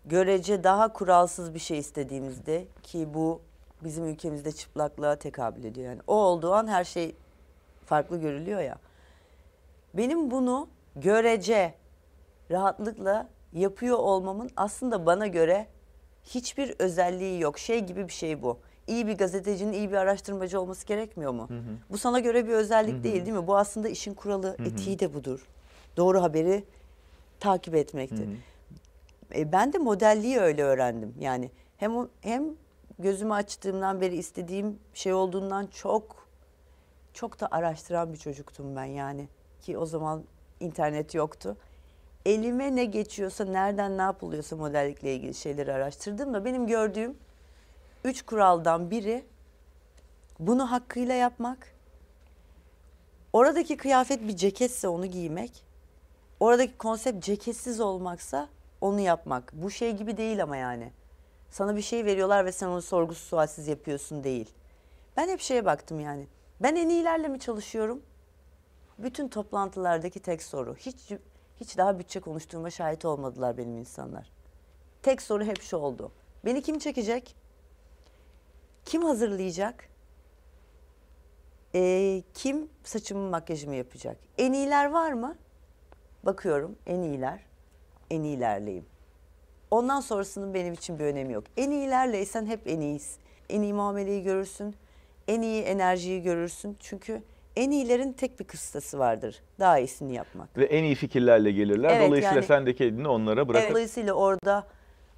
görece 0.05 0.65
daha 0.65 0.93
kuralsız 0.93 1.55
bir 1.55 1.59
şey 1.59 1.79
istediğimizde 1.79 2.67
ki 2.83 3.15
bu 3.15 3.41
bizim 3.85 4.05
ülkemizde 4.05 4.53
çıplaklığa 4.53 5.17
tekabül 5.17 5.65
ediyor. 5.65 5.87
Yani 5.87 6.01
o 6.07 6.15
olduğu 6.15 6.53
an 6.53 6.67
her 6.67 6.85
şey 6.85 7.17
farklı 7.87 8.21
görülüyor 8.21 8.61
ya. 8.61 8.79
Benim 9.95 10.31
bunu 10.31 10.69
görece 10.97 11.75
rahatlıkla 12.51 13.29
yapıyor 13.53 13.99
olmamın 13.99 14.51
aslında 14.57 15.07
bana 15.07 15.27
göre 15.27 15.67
hiçbir 16.25 16.75
özelliği 16.79 17.41
yok. 17.41 17.59
Şey 17.59 17.81
gibi 17.81 18.09
bir 18.09 18.13
şey 18.13 18.43
bu. 18.43 18.59
İyi 18.87 19.07
bir 19.07 19.19
gazetecinin 19.19 19.73
iyi 19.73 19.91
bir 19.91 19.97
araştırmacı 19.97 20.61
olması 20.61 20.87
gerekmiyor 20.87 21.33
mu? 21.33 21.49
Bu 21.91 21.99
sana 21.99 22.21
göre 22.21 22.47
bir 22.47 22.53
özellik 22.53 23.05
değil 23.05 23.27
değil 23.27 23.37
mi? 23.37 23.47
Bu 23.47 23.57
aslında 23.57 23.89
işin 23.89 24.15
kuralı, 24.15 24.57
etiği 24.65 24.99
de 24.99 25.15
budur. 25.15 25.47
Doğru 25.97 26.23
haberi 26.23 26.65
takip 27.41 27.75
etmektir. 27.75 28.29
E, 29.35 29.53
ben 29.53 29.73
de 29.73 29.79
modelliği 29.79 30.39
öyle 30.39 30.63
öğrendim. 30.63 31.15
Yani 31.21 31.51
hem 31.77 32.09
hem 32.21 32.45
gözümü 32.99 33.35
açtığımdan 33.35 34.01
beri 34.01 34.17
istediğim 34.17 34.79
şey 34.95 35.13
olduğundan 35.13 35.67
çok 35.67 36.27
çok 37.15 37.41
da 37.41 37.49
araştıran 37.51 38.13
bir 38.13 38.19
çocuktum 38.19 38.77
ben 38.77 38.85
yani 38.85 39.29
ki 39.63 39.79
o 39.79 39.87
zaman 39.87 40.23
internet 40.61 41.15
yoktu. 41.15 41.57
Elime 42.27 42.77
ne 42.77 42.85
geçiyorsa, 42.85 43.45
nereden 43.45 43.99
ne 43.99 44.03
yapılıyorsa 44.03 44.57
modellikle 44.57 45.15
ilgili 45.15 45.35
şeyleri 45.35 45.73
araştırdığımda 45.73 46.45
benim 46.45 46.67
gördüğüm 46.67 47.17
üç 48.07 48.23
kuraldan 48.23 48.91
biri 48.91 49.27
bunu 50.39 50.71
hakkıyla 50.71 51.15
yapmak. 51.15 51.75
Oradaki 53.33 53.77
kıyafet 53.77 54.23
bir 54.23 54.37
ceketse 54.37 54.89
onu 54.89 55.07
giymek. 55.07 55.65
Oradaki 56.41 56.79
konsept 56.79 57.25
ceketsiz 57.25 57.81
olmaksa 57.81 58.49
onu 58.81 59.01
yapmak. 59.01 59.53
Bu 59.53 59.71
şey 59.71 59.97
gibi 59.97 60.17
değil 60.17 60.43
ama 60.43 60.57
yani. 60.57 60.93
Sana 61.51 61.77
bir 61.77 61.83
şey 61.83 62.05
veriyorlar 62.05 62.45
ve 62.45 62.53
sen 62.53 62.67
onu 62.67 62.83
sorgusuz 62.83 63.29
sualsiz 63.29 63.69
yapıyorsun 63.69 64.25
değil. 64.25 64.51
Ben 65.17 65.29
hep 65.29 65.41
şeye 65.41 65.65
baktım 65.65 66.01
yani. 66.01 66.27
Ben 66.63 66.77
en 66.77 66.89
iyilerle 66.89 67.29
mi 67.29 67.41
çalışıyorum? 67.41 68.03
Bütün 68.99 69.29
toplantılardaki 69.29 70.21
tek 70.21 70.43
soru. 70.43 70.77
Hiç 70.77 70.97
hiç 71.61 71.79
daha 71.79 71.99
bütçe 71.99 72.21
konuştuğuma 72.21 72.71
şahit 72.71 73.05
olmadılar 73.05 73.59
benim 73.59 73.77
insanlar. 73.77 74.31
Tek 75.03 75.23
soru 75.23 75.45
hep 75.45 75.63
şu 75.63 75.77
oldu. 75.77 76.13
Beni 76.45 76.63
kim 76.63 76.79
çekecek? 76.79 77.46
Kim 78.87 79.03
hazırlayacak? 79.03 79.89
Ee, 81.75 82.23
kim 82.35 82.69
saçımı 82.85 83.31
makyajımı 83.31 83.75
yapacak? 83.75 84.17
En 84.39 84.53
iyiler 84.53 84.91
var 84.91 85.13
mı? 85.13 85.37
Bakıyorum 86.23 86.77
en 86.87 87.03
iyiler. 87.03 87.41
En 88.11 88.23
iyilerleyim. 88.23 88.85
Ondan 89.71 90.01
sonrasının 90.01 90.55
benim 90.55 90.73
için 90.73 90.99
bir 90.99 91.05
önemi 91.05 91.33
yok. 91.33 91.45
En 91.57 91.71
iyilerleysen 91.71 92.47
hep 92.47 92.61
en 92.67 92.81
iyiyiz. 92.81 93.17
En 93.51 93.63
iyi 93.63 93.73
muameleyi 93.75 94.23
görürsün. 94.23 94.75
En 95.29 95.43
iyi 95.43 95.63
enerjiyi 95.63 96.23
görürsün. 96.23 96.77
Çünkü 96.81 97.23
en 97.57 97.71
iyilerin 97.71 98.13
tek 98.13 98.41
bir 98.41 98.45
kıstası 98.45 98.99
vardır. 98.99 99.43
Daha 99.61 99.79
iyisini 99.79 100.15
yapmak. 100.15 100.59
Ve 100.59 100.65
en 100.65 100.85
iyi 100.85 100.95
fikirlerle 100.95 101.53
gelirler. 101.53 101.91
Evet, 101.97 102.09
Dolayısıyla 102.09 102.35
yani- 102.37 102.47
sen 102.47 102.67
de 102.67 102.75
kendini 102.75 103.09
onlara 103.09 103.49
bırakıp 103.49 103.71
Dolayısıyla 103.71 104.13
orada 104.13 104.67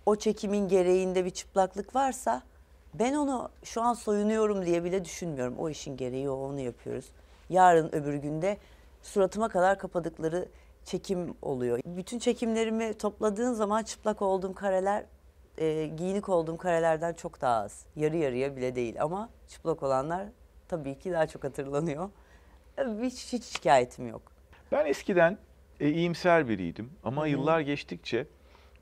o 0.06 0.16
çekimin 0.16 0.68
gereğinde 0.68 1.24
bir 1.24 1.30
çıplaklık 1.30 1.94
varsa 1.94 2.42
ben 2.94 3.14
onu 3.14 3.50
şu 3.64 3.82
an 3.82 3.94
soyunuyorum 3.94 4.66
diye 4.66 4.84
bile 4.84 5.04
düşünmüyorum. 5.04 5.58
O 5.58 5.68
işin 5.68 5.96
gereği 5.96 6.30
o 6.30 6.34
onu 6.34 6.60
yapıyoruz. 6.60 7.04
Yarın 7.48 7.88
öbür 7.94 8.14
günde 8.14 8.56
suratıma 9.02 9.48
kadar 9.48 9.78
kapadıkları 9.78 10.48
çekim 10.84 11.34
oluyor. 11.42 11.80
Bütün 11.86 12.18
çekimlerimi 12.18 12.94
topladığın 12.94 13.52
zaman 13.52 13.82
çıplak 13.82 14.22
olduğum 14.22 14.54
kareler 14.54 15.04
e, 15.58 15.86
giyinik 15.86 16.28
olduğum 16.28 16.56
karelerden 16.56 17.14
çok 17.14 17.40
daha 17.40 17.62
az. 17.62 17.86
Yarı 17.96 18.16
yarıya 18.16 18.56
bile 18.56 18.76
değil 18.76 19.02
ama 19.02 19.28
çıplak 19.48 19.82
olanlar 19.82 20.26
tabii 20.68 20.98
ki 20.98 21.12
daha 21.12 21.26
çok 21.26 21.44
hatırlanıyor. 21.44 22.10
Hiç, 23.02 23.32
hiç 23.32 23.44
şikayetim 23.44 24.08
yok. 24.08 24.22
Ben 24.72 24.86
eskiden 24.86 25.38
e, 25.80 25.90
iyimser 25.90 26.48
biriydim 26.48 26.92
ama 27.04 27.26
yıllar 27.26 27.60
geçtikçe 27.60 28.26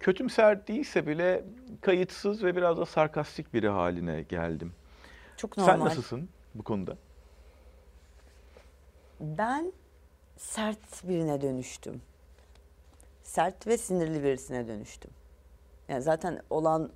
kötümser 0.00 0.66
değilse 0.66 1.06
bile 1.06 1.44
kayıtsız 1.80 2.44
ve 2.44 2.56
biraz 2.56 2.78
da 2.78 2.86
sarkastik 2.86 3.54
biri 3.54 3.68
haline 3.68 4.22
geldim. 4.22 4.72
Çok 5.36 5.56
normal. 5.56 5.72
Sen 5.72 5.80
nasılsın 5.80 6.28
bu 6.54 6.62
konuda? 6.62 6.96
Ben 9.20 9.72
sert 10.36 11.08
birine 11.08 11.40
dönüştüm. 11.40 12.02
Sert 13.22 13.66
ve 13.66 13.78
sinirli 13.78 14.22
birisine 14.22 14.68
dönüştüm. 14.68 15.10
Yani 15.88 16.02
zaten 16.02 16.42
olan 16.50 16.90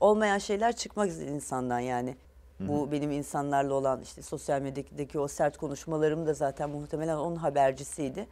olmayan 0.00 0.38
şeyler 0.38 0.76
çıkmak 0.76 1.10
insandan 1.10 1.80
yani. 1.80 2.16
Bu 2.60 2.92
benim 2.92 3.10
insanlarla 3.10 3.74
olan 3.74 4.00
işte 4.00 4.22
sosyal 4.22 4.60
medyadaki 4.62 5.18
o 5.18 5.28
sert 5.28 5.58
konuşmalarım 5.58 6.26
da 6.26 6.34
zaten 6.34 6.70
muhtemelen 6.70 7.16
onun 7.16 7.36
habercisiydi. 7.36 8.26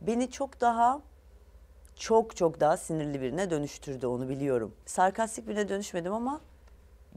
beni 0.00 0.30
çok 0.30 0.60
daha 0.60 1.00
çok 1.96 2.36
çok 2.36 2.60
daha 2.60 2.76
sinirli 2.76 3.20
birine 3.22 3.50
dönüştürdü 3.50 4.06
onu 4.06 4.28
biliyorum. 4.28 4.74
Sarkastik 4.86 5.48
birine 5.48 5.68
dönüşmedim 5.68 6.12
ama 6.12 6.40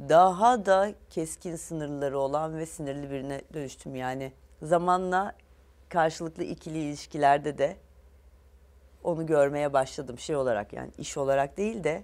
daha 0.09 0.65
da 0.65 0.91
keskin 1.09 1.55
sınırları 1.55 2.19
olan 2.19 2.57
ve 2.57 2.65
sinirli 2.65 3.11
birine 3.11 3.41
dönüştüm 3.53 3.95
yani. 3.95 4.31
Zamanla 4.61 5.35
karşılıklı 5.89 6.43
ikili 6.43 6.77
ilişkilerde 6.77 7.57
de 7.57 7.77
onu 9.03 9.25
görmeye 9.25 9.73
başladım 9.73 10.19
şey 10.19 10.35
olarak 10.35 10.73
yani 10.73 10.91
iş 10.97 11.17
olarak 11.17 11.57
değil 11.57 11.83
de 11.83 12.03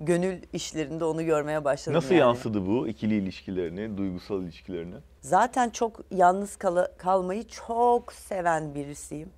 gönül 0.00 0.42
işlerinde 0.52 1.04
onu 1.04 1.24
görmeye 1.24 1.64
başladım. 1.64 1.96
Nasıl 1.96 2.10
yani. 2.14 2.18
yansıdı 2.20 2.66
bu 2.66 2.88
ikili 2.88 3.14
ilişkilerini, 3.14 3.98
duygusal 3.98 4.42
ilişkilerini? 4.42 4.94
Zaten 5.20 5.70
çok 5.70 6.00
yalnız 6.10 6.56
kala- 6.56 6.96
kalmayı 6.96 7.48
çok 7.48 8.12
seven 8.12 8.74
birisiyim. 8.74 9.30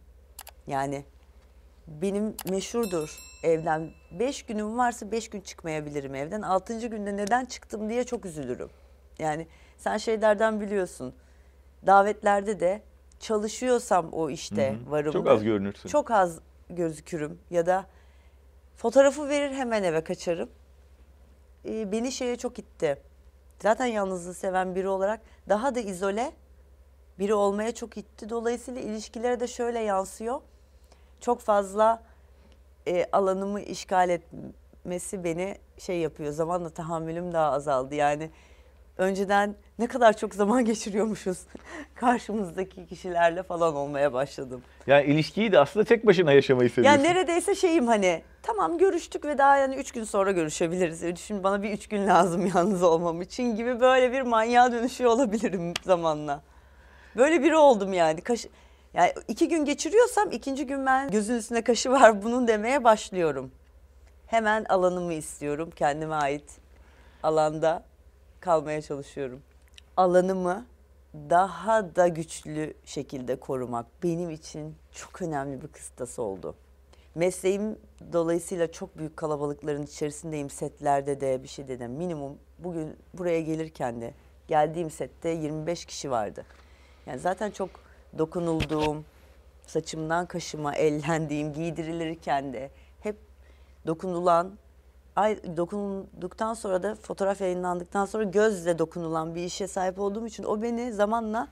Yani 0.67 1.05
benim 1.87 2.35
meşhurdur 2.51 3.19
evden. 3.43 3.91
Beş 4.11 4.43
günüm 4.43 4.79
varsa 4.79 5.13
beş 5.13 5.31
gün 5.31 5.41
çıkmayabilirim 5.41 6.15
evden. 6.15 6.43
Altıncı 6.43 6.87
günde 6.87 7.17
neden 7.17 7.45
çıktım 7.45 7.89
diye 7.89 8.05
çok 8.05 8.27
üzülürüm. 8.27 8.71
Yani 9.19 9.47
sen 9.79 9.97
şeylerden 9.97 10.61
biliyorsun. 10.61 11.15
Davetlerde 11.87 12.61
de 12.61 12.83
çalışıyorsam 13.21 14.13
o 14.13 14.31
işte 14.31 14.71
Hı 14.71 14.87
hı. 14.87 14.91
varım. 14.91 15.13
Çok 15.13 15.29
az 15.29 15.43
görünürsün. 15.43 15.89
Çok 15.89 16.11
az 16.11 16.39
gözükürüm 16.71 17.39
ya 17.51 17.67
da 17.67 17.87
fotoğrafı 18.77 19.29
verir 19.29 19.53
hemen 19.53 19.83
eve 19.83 20.05
kaçarım. 20.05 20.51
Ee, 21.65 21.93
beni 21.93 22.13
şeye 22.13 22.37
çok 22.37 22.59
itti. 22.59 22.99
Zaten 23.59 23.87
yalnızlığı 23.87 24.35
seven 24.35 24.75
biri 24.75 24.89
olarak 24.89 25.21
daha 25.49 25.75
da 25.75 25.81
izole 25.81 26.33
biri 27.19 27.35
olmaya 27.35 27.75
çok 27.75 27.97
itti. 27.97 28.29
Dolayısıyla 28.31 28.81
ilişkilere 28.81 29.41
de 29.41 29.47
şöyle 29.47 29.79
yansıyor. 29.79 30.41
Çok 31.23 31.41
fazla 31.41 32.03
e, 32.87 33.07
alanımı 33.13 33.61
işgal 33.61 34.09
etmesi 34.11 35.25
beni 35.25 35.57
şey 35.79 35.99
yapıyor. 35.99 36.33
Zamanla 36.33 36.71
tahammülüm 36.71 37.33
daha 37.33 37.53
azaldı. 37.53 37.95
Yani 37.95 38.31
önceden 38.99 39.55
ne 39.79 39.87
kadar 39.87 40.17
çok 40.17 40.35
zaman 40.35 40.65
geçiriyormuşuz 40.73 41.39
karşımızdaki 41.95 42.87
kişilerle 42.87 43.43
falan 43.43 43.75
olmaya 43.75 44.13
başladım. 44.13 44.63
Yani 44.87 45.05
ilişkiyi 45.07 45.53
de 45.53 45.59
aslında 45.59 45.85
tek 45.85 46.07
başına 46.07 46.33
yaşamayı 46.33 46.71
seviyorsun. 46.71 47.03
Yani 47.05 47.15
neredeyse 47.15 47.55
şeyim 47.55 47.87
hani 47.87 48.23
tamam 48.43 48.79
görüştük 48.79 49.25
ve 49.25 49.39
daha 49.39 49.57
yani 49.57 49.75
üç 49.75 49.93
gün 49.93 50.05
sonra 50.05 50.33
görüşebiliriz. 50.33 51.05
E, 51.05 51.17
Düşün 51.17 51.45
bana 51.45 51.63
bir 51.63 51.71
üç 51.71 51.87
gün 51.89 52.07
lazım 52.07 52.47
yalnız 52.55 52.83
olmam 52.83 53.23
için 53.23 53.57
gibi 53.57 53.81
böyle 53.81 54.13
bir 54.13 54.23
manyağa 54.23 54.73
dönüşüyor 54.73 55.11
olabilirim 55.11 55.75
zamanla. 55.83 56.43
Böyle 57.17 57.43
biri 57.43 57.57
oldum 57.57 57.93
yani. 57.93 58.21
Kaş, 58.21 58.47
yani 58.95 59.13
iki 59.29 59.49
gün 59.49 59.65
geçiriyorsam 59.65 60.31
ikinci 60.31 60.67
gün 60.67 60.87
ben 60.87 61.11
gözün 61.11 61.35
üstünde 61.35 61.65
kaşı 61.65 61.91
var 61.91 62.23
bunun 62.23 62.49
demeye 62.49 62.85
başlıyorum. 62.85 63.51
Hemen 64.27 64.65
alanımı 64.65 65.13
istiyorum 65.13 65.71
kendime 65.77 66.15
ait 66.15 66.59
alanda 67.23 67.85
kalmaya 68.41 68.83
çalışıyorum. 68.83 69.43
Alanımı 69.97 70.67
daha 71.15 71.97
da 71.97 72.09
güçlü 72.09 72.75
şekilde 72.85 73.37
korumak 73.37 73.87
benim 74.03 74.31
için 74.31 74.75
çok 74.93 75.23
önemli 75.23 75.63
bir 75.63 75.69
kıstas 75.69 76.19
oldu. 76.19 76.55
Mesleğim 77.15 77.79
dolayısıyla 78.13 78.73
çok 78.73 78.99
büyük 78.99 79.17
kalabalıkların 79.17 79.83
içerisindeyim 79.83 80.51
setlerde 80.51 81.21
de 81.21 81.43
bir 81.43 81.49
şey 81.49 81.69
de 81.69 81.89
minimum 81.89 82.39
bugün 82.59 82.97
buraya 83.15 83.41
gelirken 83.41 84.01
de 84.01 84.15
geldiğim 84.49 84.91
sette 84.91 85.29
25 85.29 85.85
kişi 85.85 86.11
vardı. 86.11 86.45
Yani 87.07 87.19
zaten 87.19 87.51
çok 87.51 87.71
dokunulduğum, 88.19 89.05
saçımdan 89.67 90.27
kaşıma 90.27 90.75
ellendiğim, 90.75 91.53
giydirilirken 91.53 92.53
de 92.53 92.71
hep 93.01 93.17
dokunulan, 93.87 94.53
ay 95.17 95.57
dokunduktan 95.57 96.55
sonra 96.55 96.83
da 96.83 96.95
fotoğraf 96.95 97.41
yayınlandıktan 97.41 98.05
sonra 98.05 98.25
gözle 98.25 98.79
dokunulan 98.79 99.35
bir 99.35 99.45
işe 99.45 99.67
sahip 99.67 100.01
olduğum 100.01 100.27
için 100.27 100.45
o 100.45 100.63
beni 100.63 100.93
zamanla 100.93 101.49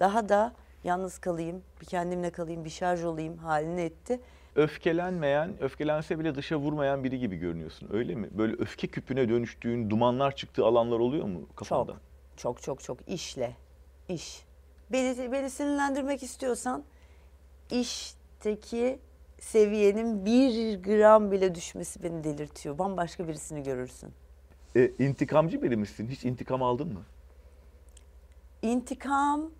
daha 0.00 0.28
da 0.28 0.52
yalnız 0.84 1.18
kalayım, 1.18 1.62
bir 1.80 1.86
kendimle 1.86 2.30
kalayım, 2.30 2.64
bir 2.64 2.70
şarj 2.70 3.04
olayım 3.04 3.36
haline 3.36 3.84
etti. 3.84 4.20
Öfkelenmeyen, 4.56 5.62
öfkelense 5.62 6.18
bile 6.18 6.34
dışa 6.34 6.56
vurmayan 6.56 7.04
biri 7.04 7.18
gibi 7.18 7.36
görünüyorsun. 7.36 7.88
Öyle 7.92 8.14
mi? 8.14 8.28
Böyle 8.30 8.52
öfke 8.58 8.86
küpüne 8.86 9.28
dönüştüğün, 9.28 9.90
dumanlar 9.90 10.36
çıktığı 10.36 10.64
alanlar 10.64 10.98
oluyor 10.98 11.24
mu 11.26 11.40
kafanda? 11.56 11.92
Çok, 11.92 12.62
çok 12.62 12.62
çok 12.62 12.82
çok 12.82 13.08
işle, 13.08 13.56
iş. 14.08 14.47
Beni, 14.92 15.32
beni 15.32 15.50
sinirlendirmek 15.50 16.22
istiyorsan 16.22 16.84
işteki 17.70 18.98
seviyenin 19.40 20.24
bir 20.24 20.82
gram 20.82 21.30
bile 21.32 21.54
düşmesi 21.54 22.02
beni 22.02 22.24
delirtiyor. 22.24 22.78
Bambaşka 22.78 23.28
birisini 23.28 23.62
görürsün. 23.62 24.10
E, 24.76 24.90
intikamcı 24.98 25.62
biri 25.62 25.76
misin? 25.76 26.08
Hiç 26.08 26.24
intikam 26.24 26.62
aldın 26.62 26.92
mı? 26.92 27.02
İntikam 28.62 29.50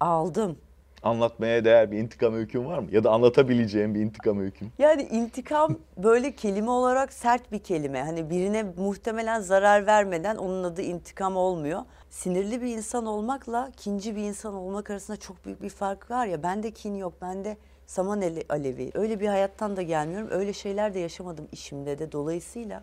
aldım. 0.00 0.58
Anlatmaya 1.02 1.64
değer 1.64 1.90
bir 1.92 1.98
intikam 1.98 2.34
öykün 2.34 2.64
var 2.64 2.78
mı? 2.78 2.88
Ya 2.92 3.04
da 3.04 3.10
anlatabileceğin 3.10 3.94
bir 3.94 4.00
intikam 4.00 4.40
öykün. 4.40 4.72
Yani 4.78 5.02
intikam 5.02 5.78
böyle 5.96 6.34
kelime 6.34 6.70
olarak 6.70 7.12
sert 7.12 7.52
bir 7.52 7.58
kelime. 7.58 8.02
Hani 8.02 8.30
birine 8.30 8.62
muhtemelen 8.62 9.40
zarar 9.40 9.86
vermeden 9.86 10.36
onun 10.36 10.64
adı 10.64 10.82
intikam 10.82 11.36
olmuyor. 11.36 11.82
Sinirli 12.10 12.62
bir 12.62 12.76
insan 12.76 13.06
olmakla 13.06 13.70
kinci 13.76 14.16
bir 14.16 14.22
insan 14.22 14.54
olmak 14.54 14.90
arasında 14.90 15.16
çok 15.16 15.44
büyük 15.44 15.62
bir 15.62 15.70
fark 15.70 16.10
var 16.10 16.26
ya. 16.26 16.42
Bende 16.42 16.70
kin 16.70 16.94
yok, 16.94 17.12
bende 17.22 17.56
saman 17.86 18.22
alevi. 18.48 18.90
Öyle 18.94 19.20
bir 19.20 19.28
hayattan 19.28 19.76
da 19.76 19.82
gelmiyorum. 19.82 20.28
Öyle 20.30 20.52
şeyler 20.52 20.94
de 20.94 20.98
yaşamadım 20.98 21.48
işimde 21.52 21.98
de. 21.98 22.12
Dolayısıyla 22.12 22.82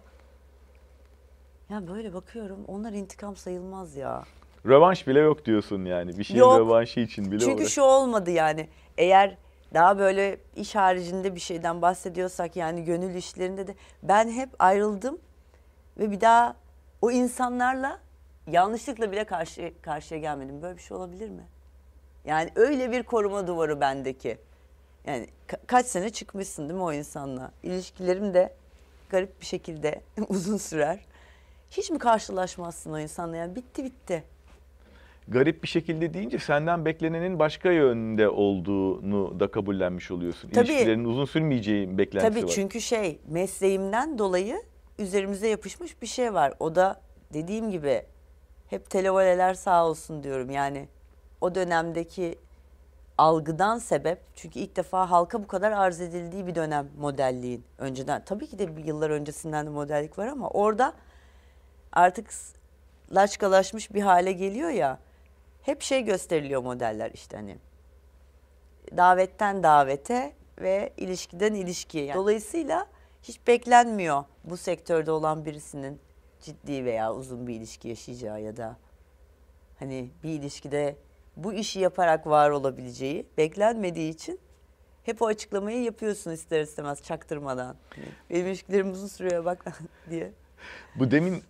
ya 1.69 1.87
böyle 1.87 2.13
bakıyorum 2.13 2.59
onlar 2.67 2.93
intikam 2.93 3.35
sayılmaz 3.35 3.95
ya. 3.95 4.23
Rövanş 4.65 5.07
bile 5.07 5.19
yok 5.19 5.45
diyorsun 5.45 5.85
yani. 5.85 6.17
Bir 6.17 6.23
şeyin 6.23 6.39
Yok. 6.39 6.59
rövanşı 6.59 6.99
için 6.99 7.31
bile 7.31 7.39
Çünkü 7.39 7.63
uğraş- 7.63 7.71
şu 7.73 7.81
olmadı 7.81 8.31
yani. 8.31 8.67
Eğer 8.97 9.37
daha 9.73 9.99
böyle 9.99 10.37
iş 10.55 10.75
haricinde 10.75 11.35
bir 11.35 11.39
şeyden 11.39 11.81
bahsediyorsak 11.81 12.55
yani 12.55 12.83
gönül 12.83 13.15
işlerinde 13.15 13.67
de 13.67 13.75
ben 14.03 14.29
hep 14.29 14.49
ayrıldım 14.59 15.17
ve 15.97 16.11
bir 16.11 16.21
daha 16.21 16.55
o 17.01 17.11
insanlarla 17.11 17.99
yanlışlıkla 18.47 19.11
bile 19.11 19.23
karşı 19.23 19.73
karşıya 19.81 20.19
gelmedim. 20.19 20.61
Böyle 20.61 20.77
bir 20.77 20.81
şey 20.81 20.97
olabilir 20.97 21.29
mi? 21.29 21.43
Yani 22.25 22.49
öyle 22.55 22.91
bir 22.91 23.03
koruma 23.03 23.47
duvarı 23.47 23.81
bendeki. 23.81 24.37
Yani 25.07 25.27
ka- 25.47 25.59
kaç 25.67 25.85
sene 25.85 26.09
çıkmışsın 26.09 26.63
değil 26.69 26.73
mi 26.79 26.83
o 26.83 26.93
insanla? 26.93 27.51
İlişkilerim 27.63 28.33
de 28.33 28.53
garip 29.09 29.41
bir 29.41 29.45
şekilde 29.45 30.01
uzun 30.29 30.57
sürer. 30.57 30.99
Hiç 31.71 31.89
mi 31.91 31.99
karşılaşmazsın 31.99 32.93
o 32.93 32.99
insanla? 32.99 33.35
Yani 33.37 33.55
bitti 33.55 33.83
bitti. 33.83 34.23
Garip 35.27 35.63
bir 35.63 35.67
şekilde 35.67 36.13
deyince 36.13 36.39
senden 36.39 36.85
beklenenin 36.85 37.39
başka 37.39 37.71
yönde 37.71 38.29
olduğunu 38.29 39.39
da 39.39 39.51
kabullenmiş 39.51 40.11
oluyorsun. 40.11 40.49
Tabii. 40.49 40.67
İlişkilerin 40.67 41.05
uzun 41.05 41.25
sürmeyeceği 41.25 41.97
beklentisi 41.97 42.33
Tabii 42.33 42.43
var. 42.43 42.51
çünkü 42.55 42.81
şey 42.81 43.19
mesleğimden 43.27 44.17
dolayı 44.17 44.63
üzerimize 44.99 45.47
yapışmış 45.47 46.01
bir 46.01 46.07
şey 46.07 46.33
var. 46.33 46.53
O 46.59 46.75
da 46.75 47.01
dediğim 47.33 47.71
gibi 47.71 48.03
hep 48.69 48.89
televoleler 48.89 49.53
sağ 49.53 49.87
olsun 49.87 50.23
diyorum. 50.23 50.49
Yani 50.49 50.87
o 51.41 51.55
dönemdeki 51.55 52.39
algıdan 53.17 53.77
sebep 53.77 54.19
çünkü 54.35 54.59
ilk 54.59 54.75
defa 54.75 55.11
halka 55.11 55.43
bu 55.43 55.47
kadar 55.47 55.71
arz 55.71 56.01
edildiği 56.01 56.47
bir 56.47 56.55
dönem 56.55 56.87
modelliğin 56.99 57.63
önceden. 57.77 58.25
Tabii 58.25 58.47
ki 58.47 58.59
de 58.59 58.77
bir 58.77 58.85
yıllar 58.85 59.09
öncesinden 59.09 59.65
de 59.65 59.69
modellik 59.69 60.17
var 60.19 60.27
ama 60.27 60.49
orada 60.49 60.93
artık 61.91 62.29
laçkalaşmış 63.11 63.93
bir 63.93 64.01
hale 64.01 64.31
geliyor 64.31 64.69
ya. 64.69 64.99
Hep 65.65 65.81
şey 65.81 66.03
gösteriliyor 66.03 66.61
modeller 66.61 67.11
işte 67.13 67.37
hani 67.37 67.57
davetten 68.97 69.63
davete 69.63 70.33
ve 70.61 70.93
ilişkiden 70.97 71.53
ilişkiye. 71.53 72.05
Yani 72.05 72.17
Dolayısıyla 72.17 72.87
hiç 73.23 73.47
beklenmiyor 73.47 74.23
bu 74.43 74.57
sektörde 74.57 75.11
olan 75.11 75.45
birisinin 75.45 75.99
ciddi 76.41 76.85
veya 76.85 77.13
uzun 77.13 77.47
bir 77.47 77.55
ilişki 77.55 77.87
yaşayacağı 77.87 78.41
ya 78.41 78.57
da 78.57 78.77
hani 79.79 80.09
bir 80.23 80.29
ilişkide 80.29 80.95
bu 81.37 81.53
işi 81.53 81.79
yaparak 81.79 82.27
var 82.27 82.49
olabileceği 82.49 83.25
beklenmediği 83.37 84.13
için 84.13 84.39
hep 85.03 85.21
o 85.21 85.27
açıklamayı 85.27 85.83
yapıyorsun 85.83 86.31
ister 86.31 86.61
istemez 86.61 87.03
çaktırmadan. 87.03 87.75
Hani 87.95 88.05
Benim 88.29 88.47
ilişkilerim 88.47 88.91
uzun 88.91 89.07
sürüyor 89.07 89.45
bak 89.45 89.65
diye. 90.09 90.31
Bu 90.95 91.11
demin 91.11 91.43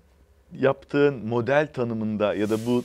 yaptığın 0.53 1.27
model 1.27 1.73
tanımında 1.73 2.33
ya 2.33 2.49
da 2.49 2.65
bu 2.65 2.83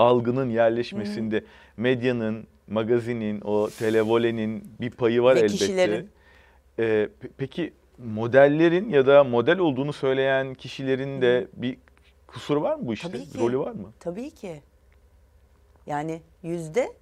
algının 0.00 0.50
yerleşmesinde 0.50 1.44
medyanın, 1.76 2.46
magazinin, 2.68 3.40
o 3.40 3.68
televolenin 3.78 4.72
bir 4.80 4.90
payı 4.90 5.22
var 5.22 5.34
Ve 5.34 5.38
elbette. 5.38 5.56
kişilerin. 5.56 6.10
Ee, 6.78 6.82
pe- 7.22 7.30
peki 7.36 7.72
modellerin 7.98 8.88
ya 8.88 9.06
da 9.06 9.24
model 9.24 9.58
olduğunu 9.58 9.92
söyleyen 9.92 10.54
kişilerin 10.54 11.22
de 11.22 11.48
bir 11.54 11.78
kusuru 12.26 12.62
var 12.62 12.74
mı 12.74 12.86
bu 12.86 12.92
işte? 12.94 13.08
Tabii 13.08 13.24
ki. 13.26 13.38
Rolü 13.38 13.58
var 13.58 13.72
mı? 13.72 13.92
Tabii 14.00 14.30
ki. 14.30 14.62
Yani 15.86 16.22
yüzde 16.42 16.92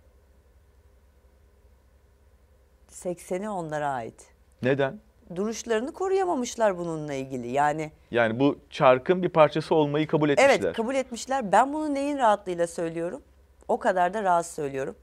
80'i 2.90 3.48
onlara 3.48 3.88
ait. 3.88 4.26
Neden? 4.62 5.00
Duruşlarını 5.36 5.92
koruyamamışlar 5.92 6.78
bununla 6.78 7.14
ilgili. 7.14 7.48
Yani 7.48 7.90
Yani 8.10 8.40
bu 8.40 8.58
çarkın 8.70 9.22
bir 9.22 9.28
parçası 9.28 9.74
olmayı 9.74 10.06
kabul 10.06 10.28
etmişler. 10.30 10.60
evet 10.62 10.76
kabul 10.76 10.94
etmişler. 10.94 11.52
Ben 11.52 11.72
bunu 11.72 11.94
neyin 11.94 12.18
rahatlığıyla 12.18 12.66
söylüyorum? 12.66 13.22
O 13.68 13.78
kadar 13.78 14.14
da 14.14 14.22
rahat 14.22 14.46
söylüyorum. 14.46 14.96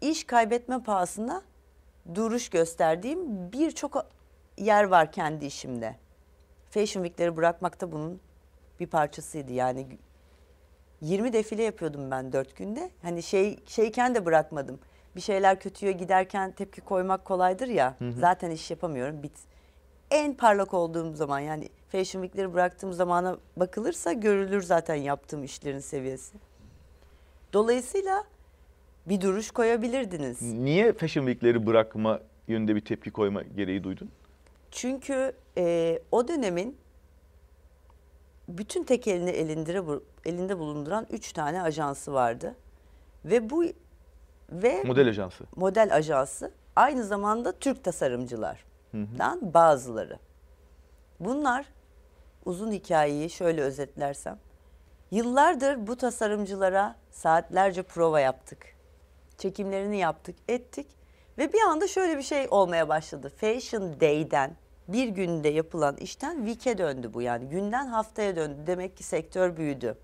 İş 0.00 0.24
kaybetme 0.24 0.82
pahasına 0.82 1.42
duruş 2.14 2.48
gösterdiğim 2.48 3.52
birçok 3.52 4.06
yer 4.58 4.84
var 4.84 5.12
kendi 5.12 5.44
işimde. 5.46 5.96
Fashion 6.70 7.04
Week'leri 7.04 7.36
bırakmak 7.36 7.80
da 7.80 7.92
bunun 7.92 8.20
bir 8.80 8.86
parçasıydı. 8.86 9.52
Yani 9.52 9.86
20 11.00 11.32
defile 11.32 11.62
yapıyordum 11.62 12.10
ben 12.10 12.32
4 12.32 12.56
günde. 12.56 12.90
Hani 13.02 13.22
şey 13.22 13.58
şeyken 13.66 14.14
de 14.14 14.24
bırakmadım. 14.26 14.78
Bir 15.16 15.20
şeyler 15.20 15.60
kötüye 15.60 15.92
giderken 15.92 16.52
tepki 16.52 16.80
koymak 16.80 17.24
kolaydır 17.24 17.68
ya. 17.68 17.94
Zaten 18.18 18.50
iş 18.50 18.70
yapamıyorum. 18.70 19.22
Bit. 19.22 19.32
En 20.12 20.34
parlak 20.34 20.74
olduğum 20.74 21.14
zaman 21.14 21.40
yani 21.40 21.68
Fashion 21.88 22.22
Week'leri 22.22 22.54
bıraktığım 22.54 22.92
zamana 22.92 23.38
bakılırsa 23.56 24.12
görülür 24.12 24.62
zaten 24.62 24.94
yaptığım 24.94 25.44
işlerin 25.44 25.78
seviyesi. 25.78 26.36
Dolayısıyla 27.52 28.24
bir 29.06 29.20
duruş 29.20 29.50
koyabilirdiniz. 29.50 30.42
Niye 30.42 30.92
Fashion 30.92 31.26
Week'leri 31.26 31.66
bırakma 31.66 32.20
yönünde 32.48 32.76
bir 32.76 32.84
tepki 32.84 33.10
koyma 33.10 33.42
gereği 33.42 33.84
duydun? 33.84 34.10
Çünkü 34.70 35.32
e, 35.58 35.98
o 36.12 36.28
dönemin 36.28 36.76
bütün 38.48 38.84
tek 38.84 39.08
elini 39.08 39.30
elindire, 39.30 39.82
elinde 40.24 40.58
bulunduran 40.58 41.06
üç 41.10 41.32
tane 41.32 41.62
ajansı 41.62 42.12
vardı. 42.12 42.54
Ve 43.24 43.50
bu 43.50 43.64
ve 44.50 44.82
Model 44.82 45.08
ajansı. 45.08 45.44
model 45.56 45.94
ajansı 45.94 46.52
aynı 46.76 47.04
zamanda 47.04 47.52
Türk 47.52 47.84
tasarımcılardan 48.92 49.54
bazıları. 49.54 50.18
Bunlar 51.20 51.66
uzun 52.44 52.72
hikayeyi 52.72 53.30
şöyle 53.30 53.62
özetlersem 53.62 54.38
yıllardır 55.10 55.86
bu 55.86 55.96
tasarımcılara 55.96 56.96
saatlerce 57.10 57.82
prova 57.82 58.20
yaptık. 58.20 58.66
Çekimlerini 59.38 59.98
yaptık, 59.98 60.36
ettik 60.48 60.86
ve 61.38 61.52
bir 61.52 61.60
anda 61.60 61.88
şöyle 61.88 62.18
bir 62.18 62.22
şey 62.22 62.46
olmaya 62.50 62.88
başladı. 62.88 63.32
Fashion 63.36 64.00
Day'den 64.00 64.56
bir 64.88 65.08
günde 65.08 65.48
yapılan 65.48 65.96
işten 65.96 66.36
week'e 66.46 66.78
döndü 66.78 67.10
bu 67.14 67.22
yani 67.22 67.48
günden 67.48 67.86
haftaya 67.86 68.36
döndü. 68.36 68.56
Demek 68.66 68.96
ki 68.96 69.02
sektör 69.02 69.56
büyüdü. 69.56 69.98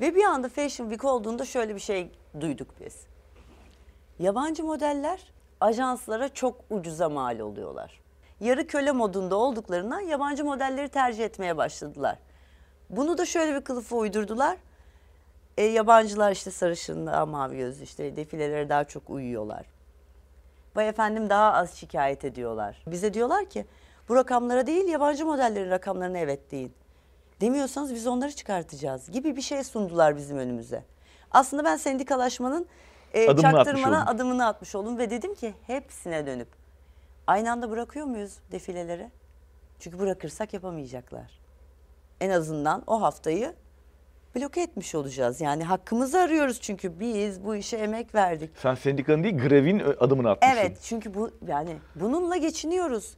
Ve 0.00 0.14
bir 0.14 0.24
anda 0.24 0.48
Fashion 0.48 0.90
Week 0.90 1.04
olduğunda 1.04 1.44
şöyle 1.44 1.74
bir 1.74 1.80
şey 1.80 2.10
duyduk 2.40 2.68
biz. 2.80 3.06
Yabancı 4.18 4.64
modeller 4.64 5.32
ajanslara 5.60 6.28
çok 6.28 6.60
ucuza 6.70 7.08
mal 7.08 7.38
oluyorlar. 7.38 8.00
Yarı 8.40 8.66
köle 8.66 8.92
modunda 8.92 9.36
olduklarından 9.36 10.00
yabancı 10.00 10.44
modelleri 10.44 10.88
tercih 10.88 11.24
etmeye 11.24 11.56
başladılar. 11.56 12.18
Bunu 12.90 13.18
da 13.18 13.26
şöyle 13.26 13.54
bir 13.54 13.60
kılıfa 13.60 13.96
uydurdular. 13.96 14.56
E, 15.56 15.62
yabancılar 15.62 16.32
işte 16.32 16.50
sarışın, 16.50 17.06
daha 17.06 17.26
mavi 17.26 17.56
gözlü 17.56 17.84
işte 17.84 18.16
defilelere 18.16 18.68
daha 18.68 18.84
çok 18.84 19.10
uyuyorlar. 19.10 19.66
Vay 20.76 20.88
efendim 20.88 21.30
daha 21.30 21.52
az 21.52 21.74
şikayet 21.74 22.24
ediyorlar. 22.24 22.82
Bize 22.86 23.14
diyorlar 23.14 23.44
ki 23.44 23.66
bu 24.08 24.16
rakamlara 24.16 24.66
değil 24.66 24.88
yabancı 24.88 25.26
modellerin 25.26 25.70
rakamlarına 25.70 26.18
evet 26.18 26.50
deyin. 26.50 26.72
Demiyorsanız 27.40 27.94
biz 27.94 28.06
onları 28.06 28.32
çıkartacağız 28.32 29.10
gibi 29.10 29.36
bir 29.36 29.42
şey 29.42 29.64
sundular 29.64 30.16
bizim 30.16 30.38
önümüze. 30.38 30.84
Aslında 31.30 31.64
ben 31.64 31.76
sendikalaşmanın 31.76 32.66
e, 33.14 33.28
Adımını 33.28 33.46
atmış 33.58 33.64
çaktırmana 33.66 34.02
oldun. 34.02 34.14
adımını 34.14 34.46
atmış 34.46 34.74
oldum 34.74 34.98
ve 34.98 35.10
dedim 35.10 35.34
ki 35.34 35.54
hepsine 35.66 36.26
dönüp 36.26 36.48
aynı 37.26 37.52
anda 37.52 37.70
bırakıyor 37.70 38.06
muyuz 38.06 38.38
defileleri? 38.52 39.10
Çünkü 39.78 39.98
bırakırsak 39.98 40.54
yapamayacaklar. 40.54 41.40
En 42.20 42.30
azından 42.30 42.82
o 42.86 43.02
haftayı 43.02 43.54
bloke 44.36 44.60
etmiş 44.62 44.94
olacağız. 44.94 45.40
Yani 45.40 45.64
hakkımızı 45.64 46.20
arıyoruz 46.20 46.60
çünkü 46.60 47.00
biz 47.00 47.44
bu 47.44 47.56
işe 47.56 47.76
emek 47.76 48.14
verdik. 48.14 48.50
Sen 48.56 48.74
sendikanın 48.74 49.22
değil 49.24 49.38
grevin 49.38 49.78
ö- 49.78 49.96
adımını 50.00 50.30
atmışsın. 50.30 50.56
Evet 50.56 50.78
çünkü 50.82 51.14
bu 51.14 51.30
yani 51.46 51.76
bununla 51.94 52.36
geçiniyoruz. 52.36 53.16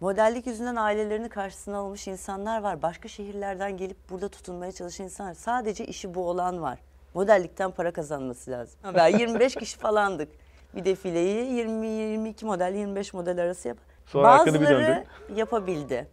Modellik 0.00 0.46
yüzünden 0.46 0.76
ailelerini 0.76 1.28
karşısına 1.28 1.78
almış 1.78 2.08
insanlar 2.08 2.62
var. 2.62 2.82
Başka 2.82 3.08
şehirlerden 3.08 3.76
gelip 3.76 4.10
burada 4.10 4.28
tutunmaya 4.28 4.72
çalışan 4.72 5.04
insanlar. 5.04 5.34
Sadece 5.34 5.86
işi 5.86 6.14
bu 6.14 6.28
olan 6.28 6.62
var. 6.62 6.78
Modellikten 7.14 7.70
para 7.70 7.92
kazanması 7.92 8.50
lazım. 8.50 8.80
Ben 8.94 9.18
25 9.18 9.54
kişi 9.54 9.78
falandık. 9.78 10.28
Bir 10.74 10.84
defileyi 10.84 11.52
20 11.52 11.86
22 11.86 12.46
model 12.46 12.74
25 12.74 13.14
model 13.14 13.42
arası 13.42 13.68
yap. 13.68 13.78
Sonra 14.06 14.28
Bazıları 14.28 15.04
yapabildi. 15.34 16.08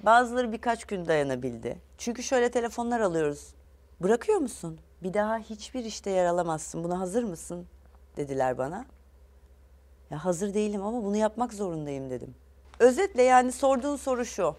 Bazıları 0.00 0.52
birkaç 0.52 0.84
gün 0.84 1.06
dayanabildi. 1.06 1.78
Çünkü 1.98 2.22
şöyle 2.22 2.50
telefonlar 2.50 3.00
alıyoruz. 3.00 3.54
Bırakıyor 4.00 4.38
musun? 4.38 4.78
Bir 5.02 5.14
daha 5.14 5.38
hiçbir 5.38 5.84
işte 5.84 6.10
yer 6.10 6.24
alamazsın. 6.24 6.84
Buna 6.84 7.00
hazır 7.00 7.24
mısın? 7.24 7.66
dediler 8.16 8.58
bana. 8.58 8.84
Ya 10.10 10.24
hazır 10.24 10.54
değilim 10.54 10.82
ama 10.82 11.04
bunu 11.04 11.16
yapmak 11.16 11.52
zorundayım 11.52 12.10
dedim. 12.10 12.34
Özetle 12.78 13.22
yani 13.22 13.52
sorduğun 13.52 13.96
soru 13.96 14.24
şu. 14.24 14.56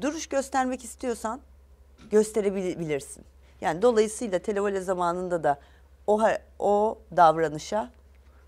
Duruş 0.00 0.26
göstermek 0.26 0.84
istiyorsan 0.84 1.40
gösterebilirsin. 2.10 3.24
Yani 3.60 3.82
dolayısıyla 3.82 4.38
televole 4.38 4.80
zamanında 4.80 5.44
da 5.44 5.58
o 6.06 6.20
o 6.58 6.98
davranışa 7.16 7.90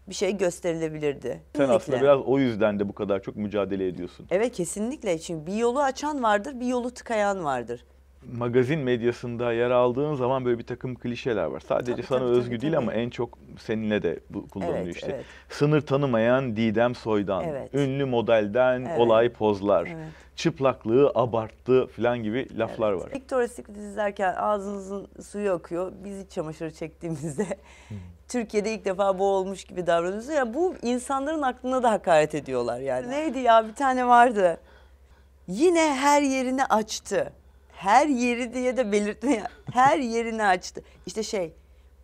bir 0.08 0.14
şey 0.14 0.36
gösterilebilirdi. 0.36 1.42
Sen 1.56 1.62
aslında 1.62 1.78
Kesinlikle. 1.78 2.02
biraz 2.02 2.20
o 2.26 2.38
yüzden 2.38 2.78
de 2.78 2.88
bu 2.88 2.92
kadar 2.92 3.22
çok 3.22 3.36
mücadele 3.36 3.88
ediyorsun. 3.88 4.26
Evet 4.30 4.52
kesinlikle. 4.52 5.18
Çünkü 5.18 5.46
bir 5.46 5.56
yolu 5.56 5.82
açan 5.82 6.22
vardır, 6.22 6.60
bir 6.60 6.66
yolu 6.66 6.90
tıkayan 6.90 7.44
vardır. 7.44 7.84
Magazin 8.32 8.78
medyasında 8.78 9.52
yer 9.52 9.70
aldığın 9.70 10.14
zaman 10.14 10.44
böyle 10.44 10.58
bir 10.58 10.66
takım 10.66 10.94
klişeler 10.94 11.44
var. 11.44 11.60
Sadece 11.60 11.92
Tabii, 11.92 12.02
sana 12.02 12.18
tabii, 12.18 12.28
özgü 12.30 12.50
tabii, 12.50 12.60
değil 12.60 12.72
tabii. 12.72 12.82
ama 12.82 12.92
en 12.94 13.10
çok 13.10 13.38
seninle 13.58 14.02
de 14.02 14.20
bu 14.30 14.48
kullanılıyor 14.48 14.84
Evet, 14.84 14.94
işte. 14.96 15.12
evet. 15.14 15.24
Sınır 15.48 15.80
tanımayan 15.80 16.56
Didem 16.56 16.94
Soydan, 16.94 17.44
Evet. 17.44 17.74
ünlü 17.74 18.04
modelden 18.04 18.84
Evet. 18.84 19.00
olay 19.00 19.28
pozlar, 19.32 19.86
Evet. 19.86 20.08
çıplaklığı 20.36 21.12
abarttı 21.14 21.86
falan 21.86 22.22
gibi 22.22 22.58
laflar 22.58 22.92
var. 22.92 23.10
Victoria's 23.14 23.52
Secret 23.52 23.76
izlerken 23.76 24.34
ağzınızın 24.34 25.08
suyu 25.22 25.52
akıyor. 25.52 25.92
Biz 26.04 26.20
iç 26.20 26.30
çamaşırı 26.32 26.70
çektiğimizde 26.70 27.46
Türkiye'de 28.28 28.74
ilk 28.74 28.84
defa 28.84 29.18
bu 29.18 29.24
olmuş 29.24 29.64
gibi 29.64 29.86
davranıyoruz. 29.86 30.28
Ya 30.28 30.54
bu 30.54 30.74
insanların 30.82 31.42
aklına 31.42 31.82
da 31.82 31.90
hakaret 31.90 32.34
ediyorlar 32.34 32.80
yani. 32.80 33.10
Neydi 33.10 33.38
ya 33.38 33.68
bir 33.68 33.74
tane 33.74 34.06
vardı. 34.06 34.60
Yine 35.48 35.94
her 35.94 36.22
yerini 36.22 36.64
açtı. 36.64 37.32
Her 37.76 38.06
yeri 38.06 38.54
diye 38.54 38.76
de 38.76 38.92
belirtme. 38.92 39.42
Her 39.72 39.98
yerini 39.98 40.44
açtı. 40.44 40.82
İşte 41.06 41.22
şey 41.22 41.52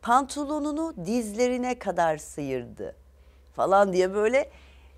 pantolonunu 0.02 0.94
dizlerine 1.06 1.78
kadar 1.78 2.16
sıyırdı 2.18 2.96
falan 3.56 3.92
diye 3.92 4.14
böyle 4.14 4.50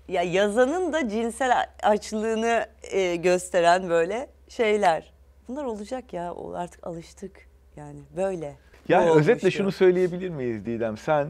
ya 0.07 0.23
yazanın 0.23 0.93
da 0.93 1.09
cinsel 1.09 1.67
açlığını 1.83 2.67
e, 2.83 3.15
gösteren 3.15 3.89
böyle 3.89 4.27
şeyler. 4.49 5.13
Bunlar 5.47 5.63
olacak 5.63 6.13
ya 6.13 6.33
o 6.33 6.53
artık 6.53 6.87
alıştık 6.87 7.47
yani 7.75 7.99
böyle. 8.15 8.55
Yani 8.89 9.11
özetle 9.11 9.51
şunu 9.51 9.71
söyleyebilir 9.71 10.29
miyiz 10.29 10.65
Didem? 10.65 10.97
Sen 10.97 11.29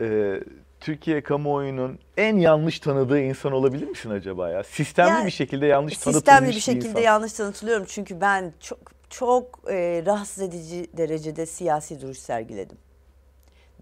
e, 0.00 0.40
Türkiye 0.86 1.22
kamuoyunun 1.22 1.98
en 2.16 2.36
yanlış 2.36 2.80
tanıdığı 2.80 3.20
insan 3.20 3.52
olabilir 3.52 3.88
misin 3.88 4.10
acaba 4.10 4.50
ya? 4.50 4.64
Sistemli 4.64 5.10
Yani 5.10 5.26
bir 5.26 5.30
şekilde 5.30 5.66
yanlış 5.66 5.98
tanıtılmış 5.98 6.16
Sistemli 6.16 6.48
bir 6.48 6.54
bir 6.54 6.60
şekilde 6.60 6.88
insan. 6.88 7.00
yanlış 7.00 7.32
tanıtılıyorum 7.32 7.84
çünkü 7.88 8.20
ben 8.20 8.52
çok 8.60 8.78
çok 9.10 9.60
e, 9.70 10.02
rahatsız 10.06 10.42
edici 10.42 10.86
derecede 10.96 11.46
siyasi 11.46 12.00
duruş 12.00 12.18
sergiledim. 12.18 12.78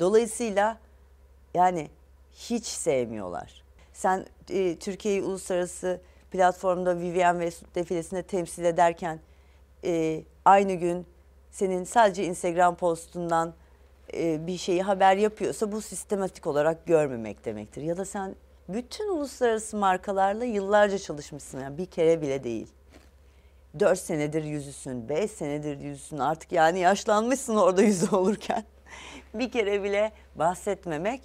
Dolayısıyla 0.00 0.78
yani 1.54 1.90
hiç 2.34 2.66
sevmiyorlar. 2.66 3.62
Sen 3.92 4.26
e, 4.50 4.76
Türkiye'yi 4.78 5.22
uluslararası 5.22 6.00
platformda 6.30 6.98
Vivienne 6.98 7.42
Westwood 7.44 7.74
defilesinde 7.74 8.22
temsil 8.22 8.64
ederken 8.64 9.20
e, 9.84 10.22
aynı 10.44 10.74
gün 10.74 11.06
senin 11.50 11.84
sadece 11.84 12.24
Instagram 12.24 12.76
postundan 12.76 13.54
e, 14.14 14.46
bir 14.46 14.58
şeyi 14.58 14.82
haber 14.82 15.16
yapıyorsa 15.16 15.72
bu 15.72 15.80
sistematik 15.80 16.46
olarak 16.46 16.86
görmemek 16.86 17.44
demektir. 17.44 17.82
Ya 17.82 17.96
da 17.96 18.04
sen 18.04 18.34
bütün 18.68 19.08
uluslararası 19.08 19.76
markalarla 19.76 20.44
yıllarca 20.44 20.98
çalışmışsın 20.98 21.60
yani 21.60 21.78
bir 21.78 21.86
kere 21.86 22.22
bile 22.22 22.44
değil. 22.44 22.68
4 23.80 23.98
senedir 23.98 24.44
yüzüsün, 24.44 25.08
5 25.08 25.30
senedir 25.30 25.80
yüzüsün 25.80 26.18
artık 26.18 26.52
yani 26.52 26.78
yaşlanmışsın 26.78 27.56
orada 27.56 27.82
yüzü 27.82 28.16
olurken. 28.16 28.64
bir 29.34 29.50
kere 29.50 29.82
bile 29.82 30.12
bahsetmemek 30.34 31.20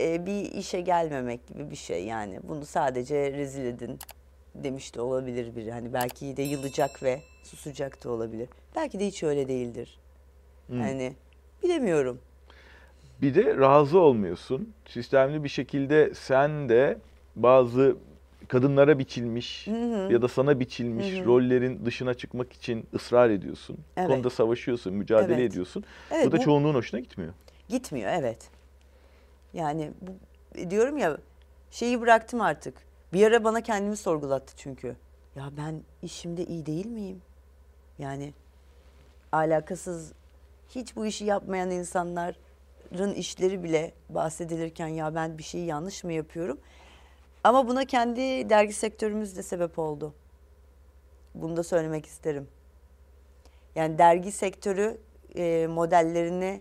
e, 0.00 0.26
bir 0.26 0.52
işe 0.52 0.80
gelmemek 0.80 1.46
gibi 1.46 1.70
bir 1.70 1.76
şey 1.76 2.04
yani. 2.04 2.40
Bunu 2.42 2.66
sadece 2.66 3.32
rezil 3.32 3.64
edin 3.64 3.98
demiş 4.54 4.94
de 4.94 5.00
olabilir 5.00 5.56
biri. 5.56 5.72
Hani 5.72 5.92
belki 5.92 6.36
de 6.36 6.42
yılacak 6.42 7.02
ve 7.02 7.20
susacak 7.42 8.04
da 8.04 8.10
olabilir. 8.10 8.48
Belki 8.76 9.00
de 9.00 9.06
hiç 9.06 9.22
öyle 9.22 9.48
değildir. 9.48 9.98
Hmm. 10.66 10.80
Hani 10.80 11.12
bilemiyorum. 11.62 12.18
Bir 13.22 13.34
de 13.34 13.56
razı 13.56 13.98
olmuyorsun. 13.98 14.72
Sistemli 14.88 15.44
bir 15.44 15.48
şekilde 15.48 16.14
sen 16.14 16.68
de 16.68 16.98
bazı 17.36 17.96
kadınlara 18.48 18.98
biçilmiş 18.98 19.66
ya 20.10 20.22
da 20.22 20.28
sana 20.28 20.60
biçilmiş 20.60 21.06
rollerin 21.24 21.84
dışına 21.84 22.14
çıkmak 22.14 22.52
için 22.52 22.86
ısrar 22.94 23.30
ediyorsun. 23.30 23.78
Evet. 23.96 24.08
konuda 24.08 24.30
savaşıyorsun, 24.30 24.94
mücadele 24.94 25.34
Evet. 25.40 25.50
ediyorsun. 25.50 25.84
Evet, 26.10 26.26
bu 26.26 26.32
da 26.32 26.36
bu- 26.36 26.42
çoğunluğun 26.42 26.74
hoşuna 26.74 27.00
gitmiyor. 27.00 27.32
Gitmiyor 27.68 28.12
evet. 28.14 28.50
Yani 29.54 29.90
bu, 30.00 30.70
diyorum 30.70 30.98
ya 30.98 31.18
şeyi 31.70 32.00
bıraktım 32.00 32.40
artık. 32.40 32.74
Bir 33.12 33.26
ara 33.26 33.44
bana 33.44 33.60
kendimi 33.60 33.96
sorgulattı 33.96 34.52
çünkü. 34.56 34.96
Ya 35.36 35.50
ben 35.56 35.82
işimde 36.02 36.44
iyi 36.44 36.66
değil 36.66 36.86
miyim? 36.86 37.22
Yani 37.98 38.32
alakasız 39.32 40.12
hiç 40.74 40.96
bu 40.96 41.06
işi 41.06 41.24
yapmayan 41.24 41.70
insanların 41.70 43.14
işleri 43.14 43.62
bile 43.62 43.92
bahsedilirken 44.08 44.88
ya 44.88 45.14
ben 45.14 45.38
bir 45.38 45.42
şeyi 45.42 45.66
yanlış 45.66 46.04
mı 46.04 46.12
yapıyorum? 46.12 46.60
Ama 47.44 47.68
buna 47.68 47.84
kendi 47.84 48.50
dergi 48.50 48.72
sektörümüz 48.72 49.36
de 49.36 49.42
sebep 49.42 49.78
oldu. 49.78 50.14
Bunu 51.34 51.56
da 51.56 51.62
söylemek 51.62 52.06
isterim. 52.06 52.48
Yani 53.74 53.98
dergi 53.98 54.32
sektörü 54.32 54.98
e, 55.36 55.66
modellerini 55.66 56.60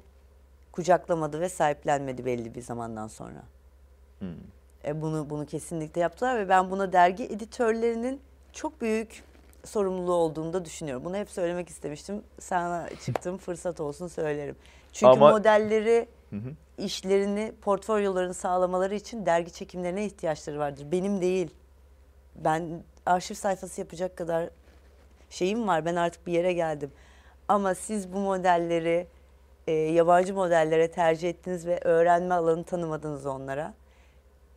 kucaklamadı 0.71 1.41
ve 1.41 1.49
sahiplenmedi 1.49 2.25
belli 2.25 2.55
bir 2.55 2.61
zamandan 2.61 3.07
sonra. 3.07 3.43
E, 4.85 5.01
bunu 5.01 5.29
bunu 5.29 5.45
kesinlikle 5.45 6.01
yaptılar 6.01 6.39
ve 6.39 6.49
ben 6.49 6.71
buna 6.71 6.93
dergi 6.93 7.23
editörlerinin 7.23 8.21
çok 8.53 8.81
büyük 8.81 9.23
sorumluluğu 9.65 10.13
olduğunu 10.13 10.53
da 10.53 10.65
düşünüyorum. 10.65 11.05
Bunu 11.05 11.15
hep 11.17 11.29
söylemek 11.29 11.69
istemiştim. 11.69 12.21
Sana 12.39 12.89
çıktığım 13.05 13.37
fırsat 13.37 13.79
olsun 13.79 14.07
söylerim. 14.07 14.55
Çünkü 14.93 15.11
Ama- 15.11 15.31
modelleri 15.31 16.07
Hı 16.29 16.35
hı. 16.35 16.49
işlerini, 16.77 17.53
portfolyolarını 17.61 18.33
sağlamaları 18.33 18.95
için 18.95 19.25
dergi 19.25 19.51
çekimlerine 19.53 20.05
ihtiyaçları 20.05 20.59
vardır. 20.59 20.85
Benim 20.91 21.21
değil. 21.21 21.49
Ben 22.35 22.83
arşiv 23.05 23.35
sayfası 23.35 23.81
yapacak 23.81 24.17
kadar 24.17 24.49
şeyim 25.29 25.67
var. 25.67 25.85
Ben 25.85 25.95
artık 25.95 26.27
bir 26.27 26.33
yere 26.33 26.53
geldim. 26.53 26.91
Ama 27.47 27.75
siz 27.75 28.13
bu 28.13 28.19
modelleri 28.19 29.07
e, 29.67 29.71
yabancı 29.71 30.33
modellere 30.33 30.91
tercih 30.91 31.29
ettiniz 31.29 31.67
ve 31.67 31.79
öğrenme 31.83 32.33
alanı 32.35 32.63
tanımadınız 32.63 33.25
onlara. 33.25 33.73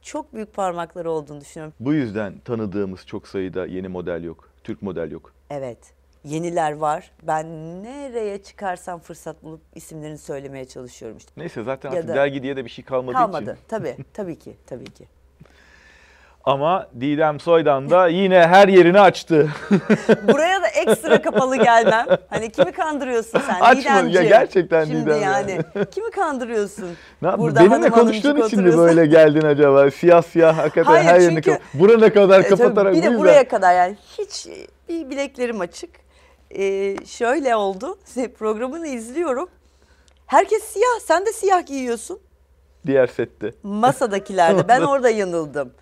Çok 0.03 0.35
büyük 0.35 0.55
parmakları 0.55 1.11
olduğunu 1.11 1.41
düşünüyorum. 1.41 1.75
Bu 1.81 1.93
yüzden 1.95 2.39
tanıdığımız 2.39 3.07
çok 3.07 3.29
sayıda 3.29 3.67
yeni 3.67 3.89
model 3.89 4.25
yok. 4.25 4.49
Türk 4.65 4.83
model 4.83 5.11
yok. 5.11 5.33
Evet. 5.51 5.79
Yeniler 6.25 6.73
var. 6.73 7.11
Ben 7.23 7.47
nereye 7.83 8.43
çıkarsam 8.43 9.01
fırsat 9.01 9.43
bulup 9.43 9.61
isimlerini 9.75 10.19
söylemeye 10.19 10.65
çalışıyorum 10.65 11.19
işte. 11.19 11.33
Neyse 11.37 11.63
zaten 11.63 11.91
Ya 11.91 11.97
artık 11.97 12.09
da- 12.11 12.15
dergi 12.15 12.43
diye 12.43 12.57
de 12.57 12.65
bir 12.65 12.71
şey 12.71 12.85
kalmadığı 12.85 13.17
Kalmadı. 13.17 13.53
için. 13.53 13.63
Tabii. 13.69 13.97
Tabii 14.13 14.39
ki. 14.39 14.57
Tabii 14.67 14.85
ki. 14.85 15.05
Ama 16.47 16.89
Didem 17.01 17.41
Soydan 17.41 17.91
da 17.91 18.09
yine 18.09 18.47
her 18.47 18.69
yerini 18.69 19.01
açtı. 19.01 19.49
Buraya 20.33 20.63
da 20.63 20.67
ekstra 20.69 21.23
kapalı 21.23 21.57
gelmem. 21.57 22.07
Hani 22.29 22.51
kimi 22.51 22.73
kandırıyorsun 22.73 23.41
sen 23.47 23.61
Açma. 23.61 23.81
Didemciğim? 23.81 24.23
Ya 24.23 24.39
gerçekten 24.39 24.85
Şimdi 24.85 25.01
Didem 25.07 25.23
yani. 25.23 25.51
yani. 25.75 25.87
kimi 25.91 26.11
kandırıyorsun? 26.11 26.89
Ne 27.23 27.39
Burada 27.39 27.61
Benimle 27.61 27.91
konuştuğun 27.91 28.37
için 28.37 28.63
mi 28.63 28.77
böyle 28.77 29.07
geldin 29.07 29.47
acaba? 29.47 29.91
Siyah 29.91 30.23
siyah 30.23 30.59
hakikaten 30.59 30.93
Hayır, 30.93 31.05
her 31.05 31.21
yerini 31.21 31.43
çünkü- 31.43 31.59
Burana 31.75 32.13
kadar 32.13 32.41
E, 32.41 32.49
kapatarak 32.49 32.95
bir 32.95 33.03
de 33.03 33.19
buraya 33.19 33.49
kadar 33.49 33.75
yani 33.75 33.97
hiç 34.19 34.47
bir 34.89 35.11
bileklerim 35.11 35.61
açık. 35.61 35.91
Ee, 36.59 36.97
şöyle 37.07 37.57
oldu. 37.57 37.99
Programını 38.39 38.87
izliyorum. 38.87 39.49
Herkes 40.27 40.63
siyah. 40.65 41.01
Sen 41.05 41.27
de 41.27 41.33
siyah 41.33 41.67
giyiyorsun. 41.67 42.19
Diğer 42.87 43.07
sette. 43.07 43.53
Masadakilerde. 43.63 44.69
Ben 44.69 44.81
orada 44.93 45.11
yanıldım. 45.11 45.73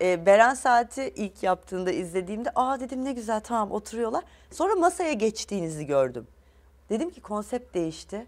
Ee, 0.00 0.26
Beren 0.26 0.54
Saat'i 0.54 1.12
ilk 1.16 1.42
yaptığında 1.42 1.90
izlediğimde 1.90 2.50
aa 2.54 2.80
dedim 2.80 3.04
ne 3.04 3.12
güzel 3.12 3.40
tamam 3.40 3.72
oturuyorlar. 3.72 4.24
Sonra 4.50 4.74
masaya 4.74 5.12
geçtiğinizi 5.12 5.86
gördüm. 5.86 6.26
Dedim 6.90 7.10
ki 7.10 7.20
konsept 7.20 7.74
değişti. 7.74 8.26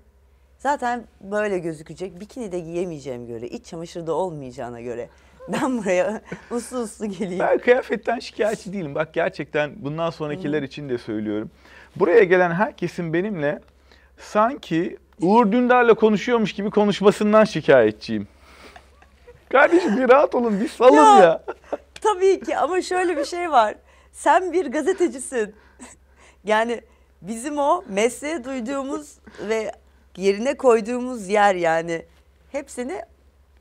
Zaten 0.59 1.05
böyle 1.21 1.59
gözükecek. 1.59 2.21
Bikini 2.21 2.53
de 2.53 2.61
giyemeyeceğim 2.61 3.27
göre, 3.27 3.49
iç 3.49 3.67
çamaşırı 3.67 4.07
da 4.07 4.15
olmayacağına 4.15 4.81
göre. 4.81 5.09
Ben 5.49 5.79
buraya 5.79 6.23
uslu 6.51 6.79
uslu 6.79 7.07
geleyim. 7.07 7.39
Ben 7.39 7.59
kıyafetten 7.59 8.19
şikayetçi 8.19 8.73
değilim. 8.73 8.95
Bak 8.95 9.15
gerçekten 9.15 9.73
bundan 9.77 10.11
sonrakiler 10.11 10.63
için 10.63 10.89
de 10.89 10.99
söylüyorum. 10.99 11.51
Buraya 11.97 12.25
gelen 12.25 12.51
herkesin 12.51 13.13
benimle 13.13 13.61
sanki 14.19 14.99
Uğur 15.21 15.53
Dündar'la 15.53 15.95
konuşuyormuş 15.95 16.53
gibi 16.53 16.71
konuşmasından 16.71 17.45
şikayetçiyim. 17.45 18.29
Kardeşim 19.59 19.97
bir 19.97 20.09
rahat 20.09 20.35
olun, 20.35 20.61
bir 20.61 20.69
salın 20.69 20.97
Ya. 20.97 21.19
ya. 21.19 21.43
Tabii 22.01 22.41
ki 22.41 22.57
ama 22.57 22.83
şöyle 22.83 23.17
bir 23.17 23.25
şey 23.25 23.51
var. 23.51 23.75
Sen 24.13 24.53
bir 24.53 24.67
gazetecisin. 24.67 25.55
Yani 26.45 26.81
bizim 27.23 27.59
o 27.59 27.85
mesleğe 27.89 28.45
duyduğumuz 28.45 29.19
ve 29.49 29.73
yerine 30.17 30.57
koyduğumuz 30.57 31.29
yer 31.29 31.55
yani 31.55 32.07
hepsini 32.53 33.01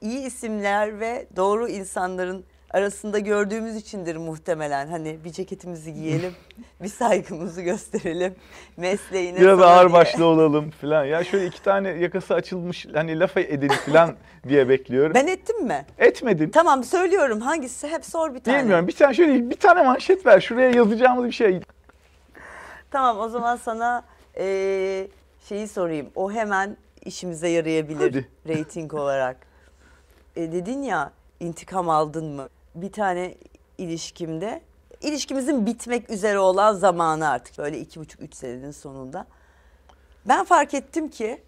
iyi 0.01 0.19
isimler 0.27 0.99
ve 0.99 1.27
doğru 1.35 1.67
insanların 1.67 2.45
arasında 2.73 3.19
gördüğümüz 3.19 3.75
içindir 3.75 4.15
muhtemelen. 4.15 4.87
Hani 4.87 5.17
bir 5.25 5.31
ceketimizi 5.31 5.93
giyelim, 5.93 6.33
bir 6.83 6.87
saygımızı 6.87 7.61
gösterelim, 7.61 8.35
mesleğine 8.77 9.39
Biraz 9.41 9.61
ağır 9.61 9.85
diye. 9.89 9.93
başlı 9.93 10.25
olalım 10.25 10.69
falan. 10.69 11.05
Ya 11.05 11.23
şöyle 11.23 11.45
iki 11.45 11.63
tane 11.63 11.89
yakası 11.89 12.33
açılmış 12.33 12.85
hani 12.93 13.19
laf 13.19 13.37
edelim 13.37 13.75
falan 13.85 14.15
diye 14.47 14.69
bekliyorum. 14.69 15.13
Ben 15.13 15.27
ettim 15.27 15.65
mi? 15.67 15.85
Etmedin. 15.97 16.49
Tamam 16.49 16.83
söylüyorum 16.83 17.41
hangisi 17.41 17.87
hep 17.87 18.05
sor 18.05 18.33
bir 18.35 18.39
tane. 18.39 18.59
Bilmiyorum. 18.59 18.87
Bir 18.87 18.95
tane 18.95 19.13
şöyle 19.13 19.49
bir 19.49 19.55
tane 19.55 19.83
manşet 19.83 20.25
ver. 20.25 20.39
Şuraya 20.41 20.69
yazacağımız 20.69 21.25
bir 21.25 21.31
şey. 21.31 21.59
Tamam 22.91 23.19
o 23.19 23.29
zaman 23.29 23.55
sana 23.55 24.03
eee, 24.37 25.07
şeyi 25.49 25.67
sorayım. 25.67 26.07
O 26.15 26.31
hemen 26.31 26.77
işimize 27.05 27.47
yarayabilir 27.47 27.99
Hadi. 27.99 28.27
reyting 28.47 28.93
olarak. 28.93 29.37
E, 30.35 30.51
dedin 30.51 30.81
ya 30.81 31.11
intikam 31.39 31.89
aldın 31.89 32.25
mı? 32.25 32.49
Bir 32.75 32.91
tane 32.91 33.35
ilişkimde 33.77 34.61
ilişkimizin 35.01 35.65
bitmek 35.65 36.09
üzere 36.09 36.39
olan 36.39 36.73
zamanı 36.73 37.29
artık 37.29 37.57
böyle 37.57 37.79
iki 37.79 37.99
buçuk 37.99 38.21
üç 38.21 38.35
senenin 38.35 38.71
sonunda. 38.71 39.27
Ben 40.25 40.45
fark 40.45 40.73
ettim 40.73 41.09
ki 41.09 41.41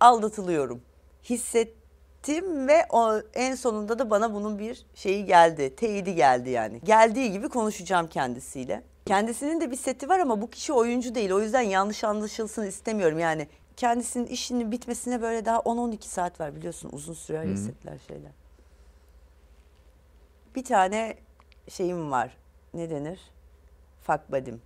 aldatılıyorum. 0.00 0.82
Hissettim 1.24 2.68
ve 2.68 2.86
o 2.90 3.18
en 3.34 3.54
sonunda 3.54 3.98
da 3.98 4.10
bana 4.10 4.34
bunun 4.34 4.58
bir 4.58 4.86
şeyi 4.94 5.24
geldi. 5.24 5.76
Teyidi 5.76 6.14
geldi 6.14 6.50
yani. 6.50 6.80
Geldiği 6.84 7.32
gibi 7.32 7.48
konuşacağım 7.48 8.06
kendisiyle. 8.06 8.82
Kendisinin 9.06 9.60
de 9.60 9.70
bir 9.70 9.76
seti 9.76 10.08
var 10.08 10.18
ama 10.18 10.40
bu 10.40 10.50
kişi 10.50 10.72
oyuncu 10.72 11.14
değil. 11.14 11.30
O 11.30 11.40
yüzden 11.40 11.60
yanlış 11.60 12.04
anlaşılsın 12.04 12.66
istemiyorum. 12.66 13.18
Yani 13.18 13.48
kendisinin 13.76 14.26
işinin 14.26 14.72
bitmesine 14.72 15.22
böyle 15.22 15.44
daha 15.44 15.58
10-12 15.58 16.02
saat 16.02 16.40
var 16.40 16.56
biliyorsun. 16.56 16.90
Uzun 16.92 17.14
sürer 17.14 17.44
ya 17.44 17.56
setler 17.56 17.98
şeyler. 18.08 18.39
Bir 20.54 20.64
tane 20.64 21.16
şeyim 21.68 22.10
var. 22.10 22.36
Ne 22.74 22.90
denir? 22.90 23.20
Fuck 24.00 24.32
buddy'm. 24.32 24.60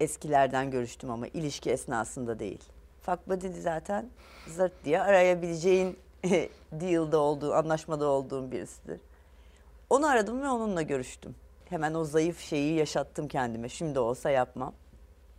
Eskilerden 0.00 0.70
görüştüm 0.70 1.10
ama 1.10 1.26
ilişki 1.26 1.70
esnasında 1.70 2.38
değil. 2.38 2.64
Buddy 3.26 3.60
zaten 3.60 4.10
zırt 4.46 4.72
diye 4.84 5.02
arayabileceğin 5.02 5.98
deal'da 6.72 7.18
olduğu, 7.18 7.54
anlaşmada 7.54 8.06
olduğum 8.06 8.50
birisidir. 8.52 9.00
Onu 9.90 10.06
aradım 10.06 10.42
ve 10.42 10.48
onunla 10.48 10.82
görüştüm. 10.82 11.34
Hemen 11.68 11.94
o 11.94 12.04
zayıf 12.04 12.40
şeyi 12.40 12.74
yaşattım 12.74 13.28
kendime. 13.28 13.68
Şimdi 13.68 13.98
olsa 13.98 14.30
yapmam. 14.30 14.72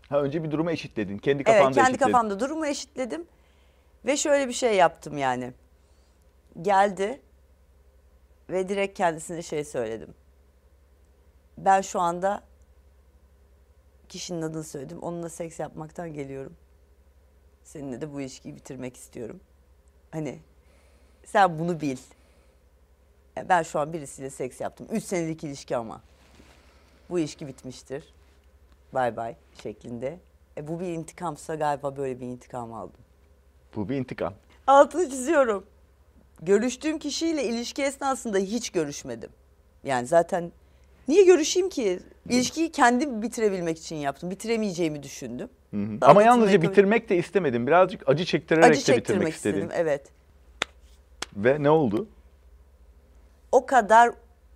Ha 0.10 0.22
önce 0.22 0.44
bir 0.44 0.52
durumu 0.52 0.72
eşitledin. 0.72 1.18
Kendi 1.18 1.44
kafanda 1.44 1.64
Evet 1.64 1.76
kendi 1.76 1.90
eşitledin. 1.90 2.12
kafamda 2.12 2.40
durumu 2.40 2.68
eşitledim. 2.68 3.26
Ve 4.06 4.18
şöyle 4.18 4.48
bir 4.48 4.54
şey 4.54 4.76
yaptım 4.76 5.18
yani. 5.18 5.54
Geldi 6.62 7.22
ve 8.52 8.70
direkt 8.70 8.98
kendisine 8.98 9.42
şey 9.42 9.64
söyledim. 9.64 10.14
Ben 11.58 11.82
şu 11.82 12.00
anda 12.00 12.44
kişinin 14.10 14.42
adını 14.42 14.64
söyledim. 14.64 15.00
Onunla 15.00 15.30
seks 15.30 15.60
yapmaktan 15.60 16.14
geliyorum. 16.14 16.54
Seninle 17.64 18.02
de 18.02 18.14
bu 18.14 18.22
ilişkiyi 18.22 18.56
bitirmek 18.56 18.98
istiyorum. 18.98 19.40
Hani 20.12 20.40
sen 21.26 21.60
bunu 21.60 21.82
bil. 21.82 21.98
E, 23.38 23.50
Ben 23.50 23.64
şu 23.64 23.80
an 23.80 23.94
birisiyle 23.94 24.30
seks 24.30 24.62
yaptım. 24.62 24.88
Üç 24.92 25.04
senelik 25.04 25.44
ilişki 25.44 25.78
ama. 25.78 26.02
Bu 27.10 27.20
ilişki 27.20 27.48
bitmiştir. 27.48 28.14
Bay 28.94 29.16
bay 29.18 29.36
şeklinde. 29.64 30.20
E, 30.58 30.68
bu 30.68 30.80
bir 30.80 30.88
intikamsa 30.88 31.56
galiba 31.56 31.98
böyle 31.98 32.20
bir 32.20 32.26
intikam 32.26 32.74
aldım. 32.74 33.02
Bu 33.76 33.90
bir 33.90 33.96
intikam. 33.96 34.34
Altını 34.68 35.10
çiziyorum. 35.10 35.66
Görüştüğüm 36.42 37.00
kişiyle 37.00 37.44
ilişki 37.44 37.84
esnasında 37.84 38.38
hiç 38.38 38.70
görüşmedim. 38.70 39.30
Yani 39.84 40.08
zaten 40.08 40.52
niye 41.08 41.26
görüşeyim 41.26 41.70
ki? 41.70 42.00
İlişkiyi 42.30 42.72
kendim 42.72 43.22
bitirebilmek 43.22 43.78
için 43.78 43.96
yaptım. 43.96 44.30
Bitiremeyeceğimi 44.32 45.04
düşündüm. 45.04 45.50
Hı 45.72 45.78
hı. 45.78 46.02
Daha 46.02 46.12
Ama 46.12 46.24
yalnızca 46.24 46.62
bitirmek- 46.62 47.10
de 47.10 47.18
istemedim. 47.18 47.68
Birazcık 47.68 48.10
acı 48.10 48.26
çektirerek 48.26 48.66
Acı 48.66 48.74
de 48.74 48.80
bitirmek 48.80 48.98
çektirmek 49.06 49.34
istedin. 49.34 49.56
istedim 49.58 49.76
evet. 49.76 50.08
Ve 51.36 51.64
ne 51.64 51.70
oldu? 51.70 52.08
O 53.52 53.66
kadar 53.66 54.12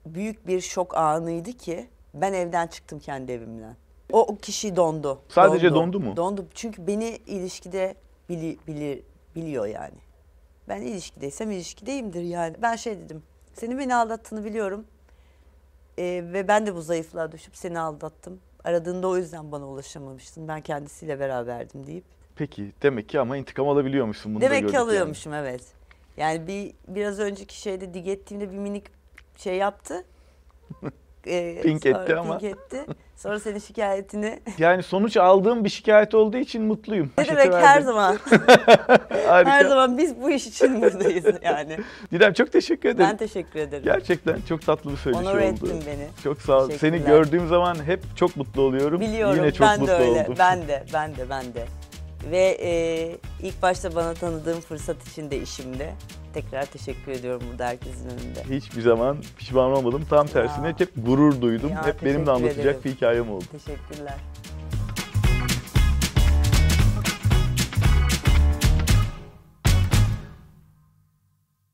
büyük 0.05 0.47
bir 0.47 0.61
şok 0.61 0.97
anıydı 0.97 1.53
ki 1.53 1.88
ben 2.13 2.33
evden 2.33 2.67
çıktım 2.67 2.99
kendi 2.99 3.31
evimden. 3.31 3.75
O, 4.11 4.21
o 4.21 4.36
kişi 4.38 4.75
dondu. 4.75 5.21
Sadece 5.29 5.73
dondu 5.73 5.99
mu? 5.99 6.15
Dondu. 6.17 6.45
Çünkü 6.53 6.88
beni 6.88 7.19
ilişkide 7.27 7.95
bili, 8.29 8.57
bilir, 8.67 9.01
biliyor 9.36 9.65
yani. 9.65 9.95
Ben 10.70 10.82
ilişkideysem 10.82 11.51
ilişkideyimdir 11.51 12.22
yani. 12.22 12.55
Ben 12.61 12.76
şey 12.76 12.97
dedim. 12.99 13.24
Senin 13.53 13.80
beni 13.80 13.95
aldattığını 13.95 14.45
biliyorum. 14.45 14.86
Ee, 15.97 16.03
ve 16.34 16.47
ben 16.47 16.66
de 16.68 16.76
bu 16.76 16.82
zayıflığa 16.82 17.32
düşüp 17.32 17.55
seni 17.57 17.80
aldattım. 17.80 18.39
Aradığında 18.63 19.07
o 19.07 19.18
yüzden 19.18 19.51
bana 19.51 19.68
ulaşamamıştın. 19.68 20.47
Ben 20.47 20.61
kendisiyle 20.61 21.20
beraberdim 21.20 21.88
deyip. 21.88 22.03
Peki 22.36 22.72
demek 22.82 23.09
ki 23.09 23.20
ama 23.20 23.38
intikam 23.38 23.70
alabiliyormuşsun 23.70 24.34
bunu 24.36 24.41
da 24.41 24.45
Demek 24.45 24.59
gördük 24.59 24.70
ki 24.70 24.76
yani. 24.76 24.86
alıyormuşum 24.89 25.34
evet. 25.34 25.61
Yani 26.18 26.47
bir 26.47 26.74
biraz 26.88 27.20
önceki 27.20 27.61
şeyde 27.61 27.93
dig 27.93 28.07
ettiğimde 28.07 28.51
bir 28.51 28.57
minik 28.57 28.84
şey 29.38 29.55
yaptı. 29.57 30.05
Ee, 31.28 31.59
Pink 31.63 31.86
etti 31.86 32.16
ama. 32.16 32.38
Pink 32.38 32.51
etti. 32.57 32.86
Sonra 33.16 33.39
senin 33.39 33.59
şikayetini. 33.59 34.39
Yani 34.57 34.84
sonuç 34.84 35.18
aldığım 35.18 35.63
bir 35.63 35.70
şikayet 35.70 36.16
olduğu 36.16 36.38
için 36.38 36.63
mutluyum. 36.63 37.11
Ne 37.18 37.28
demek 37.28 37.53
her 37.53 37.61
verdim. 37.61 37.86
zaman. 37.86 38.18
Harika. 39.28 39.51
her 39.51 39.66
zaman 39.66 39.97
biz 39.97 40.22
bu 40.22 40.32
iş 40.32 40.47
için 40.47 40.82
buradayız 40.82 41.26
yani. 41.43 41.78
Didem 42.11 42.34
çok 42.34 42.51
teşekkür 42.51 42.89
ederim. 42.89 43.09
Ben 43.11 43.18
teşekkür 43.18 43.59
ederim. 43.59 43.84
Gerçekten 43.84 44.38
çok 44.49 44.66
tatlı 44.66 44.91
bir 44.91 44.97
söyleşi 44.97 45.24
Onur 45.24 45.36
oldu. 45.38 45.41
ettin 45.43 45.84
beni. 45.88 46.07
Çok 46.24 46.41
sağ 46.41 46.57
ol. 46.57 46.70
Seni 46.80 47.03
gördüğüm 47.03 47.47
zaman 47.47 47.76
hep 47.86 48.01
çok 48.18 48.36
mutlu 48.38 48.61
oluyorum. 48.61 49.01
Biliyorum 49.01 49.36
Yine 49.38 49.51
çok 49.51 49.68
ben 49.68 49.80
mutlu 49.80 49.93
de 49.93 49.97
öyle. 49.97 50.22
oldum. 50.24 50.36
Ben 50.39 50.68
de 50.68 50.84
ben 50.93 51.16
de 51.16 51.30
ben 51.30 51.43
de. 51.53 51.66
Ve 52.32 52.57
e, 52.61 53.17
ilk 53.47 53.61
başta 53.61 53.95
bana 53.95 54.13
tanıdığım 54.13 54.61
fırsat 54.61 55.07
için 55.07 55.32
de 55.32 55.41
işimde. 55.41 55.93
Tekrar 56.34 56.65
teşekkür 56.65 57.11
ediyorum 57.11 57.41
burada 57.51 57.65
herkesin 57.65 58.09
önünde. 58.09 58.43
Hiçbir 58.55 58.82
zaman 58.82 59.17
pişman 59.38 59.71
olmadım. 59.71 60.05
Tam 60.09 60.28
tersine 60.28 60.67
Ya. 60.67 60.73
hep 60.80 60.89
gurur 61.05 61.41
duydum. 61.41 61.69
Ya, 61.69 61.86
hep 61.86 62.03
benim 62.03 62.26
de 62.26 62.32
anlatacak 62.32 62.59
ederim. 62.59 62.80
bir 62.86 62.91
hikayem 62.91 63.32
oldu. 63.32 63.45
Teşekkürler. 63.51 64.15